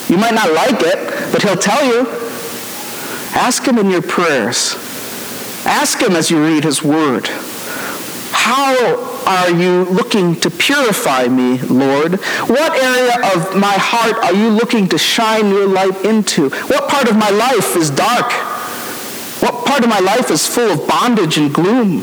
You 0.09 0.17
might 0.17 0.33
not 0.33 0.51
like 0.55 0.81
it, 0.81 1.31
but 1.31 1.43
He'll 1.43 1.59
tell 1.59 1.85
you. 1.85 2.09
Ask 3.35 3.65
Him 3.65 3.77
in 3.77 3.91
your 3.91 4.01
prayers. 4.01 4.77
Ask 5.67 6.01
him 6.01 6.13
as 6.13 6.31
you 6.31 6.45
read 6.45 6.65
his 6.65 6.83
word. 6.83 7.29
How 8.33 9.23
are 9.27 9.51
you 9.51 9.85
looking 9.85 10.39
to 10.41 10.51
purify 10.51 11.29
me, 11.29 11.59
Lord? 11.63 12.21
What 12.47 12.79
area 12.79 13.15
of 13.35 13.57
my 13.57 13.73
heart 13.73 14.17
are 14.23 14.35
you 14.35 14.51
looking 14.51 14.89
to 14.91 14.99
shine 14.99 15.49
your 15.49 15.67
light 15.67 16.05
into? 16.05 16.51
What 16.51 16.89
part 16.91 17.09
of 17.09 17.17
my 17.17 17.31
life 17.31 17.77
is 17.77 17.89
dark? 17.89 18.31
What 19.41 19.65
part 19.65 19.83
of 19.83 19.89
my 19.89 20.01
life 20.01 20.31
is 20.31 20.47
full 20.47 20.71
of 20.71 20.87
bondage 20.87 21.39
and 21.39 21.55
gloom? 21.55 22.03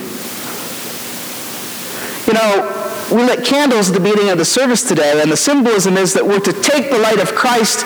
You 2.25 2.33
know, 2.33 2.81
we 3.11 3.23
lit 3.23 3.45
candles 3.45 3.89
at 3.89 3.93
the 3.93 3.99
beginning 3.99 4.29
of 4.29 4.39
the 4.39 4.45
service 4.45 4.81
today, 4.81 5.21
and 5.21 5.31
the 5.31 5.37
symbolism 5.37 5.97
is 5.97 6.13
that 6.13 6.25
we're 6.25 6.39
to 6.39 6.53
take 6.53 6.89
the 6.89 6.97
light 6.97 7.19
of 7.19 7.35
Christ 7.35 7.85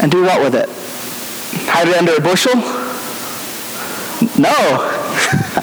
and 0.00 0.10
do 0.10 0.22
what 0.22 0.40
with 0.40 0.54
it? 0.54 0.68
Hide 1.68 1.88
it 1.88 1.98
under 1.98 2.14
a 2.14 2.20
bushel? 2.20 2.79
No. 4.38 4.52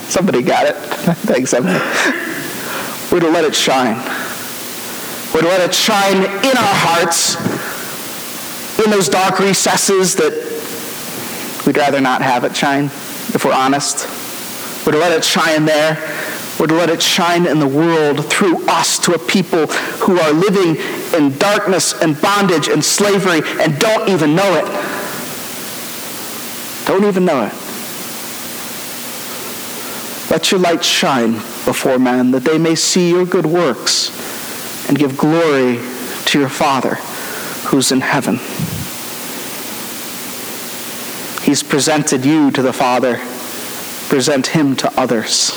Somebody 0.07 0.41
got 0.41 0.67
it. 0.67 0.75
Thanks, 1.25 1.53
Emily. 1.53 1.79
We're 3.11 3.19
to 3.19 3.29
let 3.29 3.43
it 3.45 3.55
shine. 3.55 3.97
We're 5.33 5.41
to 5.41 5.47
let 5.47 5.61
it 5.61 5.73
shine 5.73 6.17
in 6.17 6.57
our 6.57 6.75
hearts, 6.75 7.35
in 8.83 8.91
those 8.91 9.09
dark 9.09 9.39
recesses 9.39 10.15
that 10.15 10.33
we'd 11.65 11.77
rather 11.77 12.01
not 12.01 12.21
have 12.21 12.43
it 12.43 12.55
shine, 12.55 12.85
if 12.85 13.43
we're 13.45 13.53
honest. 13.53 14.07
We're 14.85 14.93
to 14.93 14.99
let 14.99 15.11
it 15.11 15.23
shine 15.23 15.65
there 15.65 15.95
We'd 16.59 16.71
let 16.71 16.89
it 16.89 17.03
shine 17.03 17.45
in 17.45 17.59
the 17.59 17.67
world 17.67 18.25
through 18.25 18.65
us 18.67 18.97
to 18.99 19.13
a 19.13 19.19
people 19.19 19.67
who 19.67 20.19
are 20.19 20.33
living 20.33 20.77
in 21.13 21.37
darkness 21.37 21.93
and 22.01 22.19
bondage 22.19 22.67
and 22.67 22.83
slavery 22.83 23.41
and 23.61 23.77
don't 23.77 24.09
even 24.09 24.35
know 24.35 24.55
it. 24.55 24.65
Don't 26.87 27.03
even 27.03 27.25
know 27.25 27.45
it. 27.45 27.66
Let 30.29 30.51
your 30.51 30.59
light 30.59 30.83
shine 30.83 31.33
before 31.65 31.97
men 31.97 32.31
that 32.31 32.43
they 32.43 32.57
may 32.57 32.75
see 32.75 33.09
your 33.09 33.25
good 33.25 33.45
works 33.45 34.09
and 34.89 34.97
give 34.97 35.17
glory 35.17 35.79
to 36.25 36.39
your 36.39 36.49
Father 36.49 36.95
who's 37.69 37.91
in 37.91 38.01
heaven. 38.01 38.39
He's 41.45 41.63
presented 41.63 42.25
you 42.25 42.51
to 42.51 42.61
the 42.61 42.73
Father. 42.73 43.17
Present 44.09 44.47
him 44.47 44.75
to 44.77 44.99
others. 44.99 45.51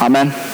Amen. 0.00 0.49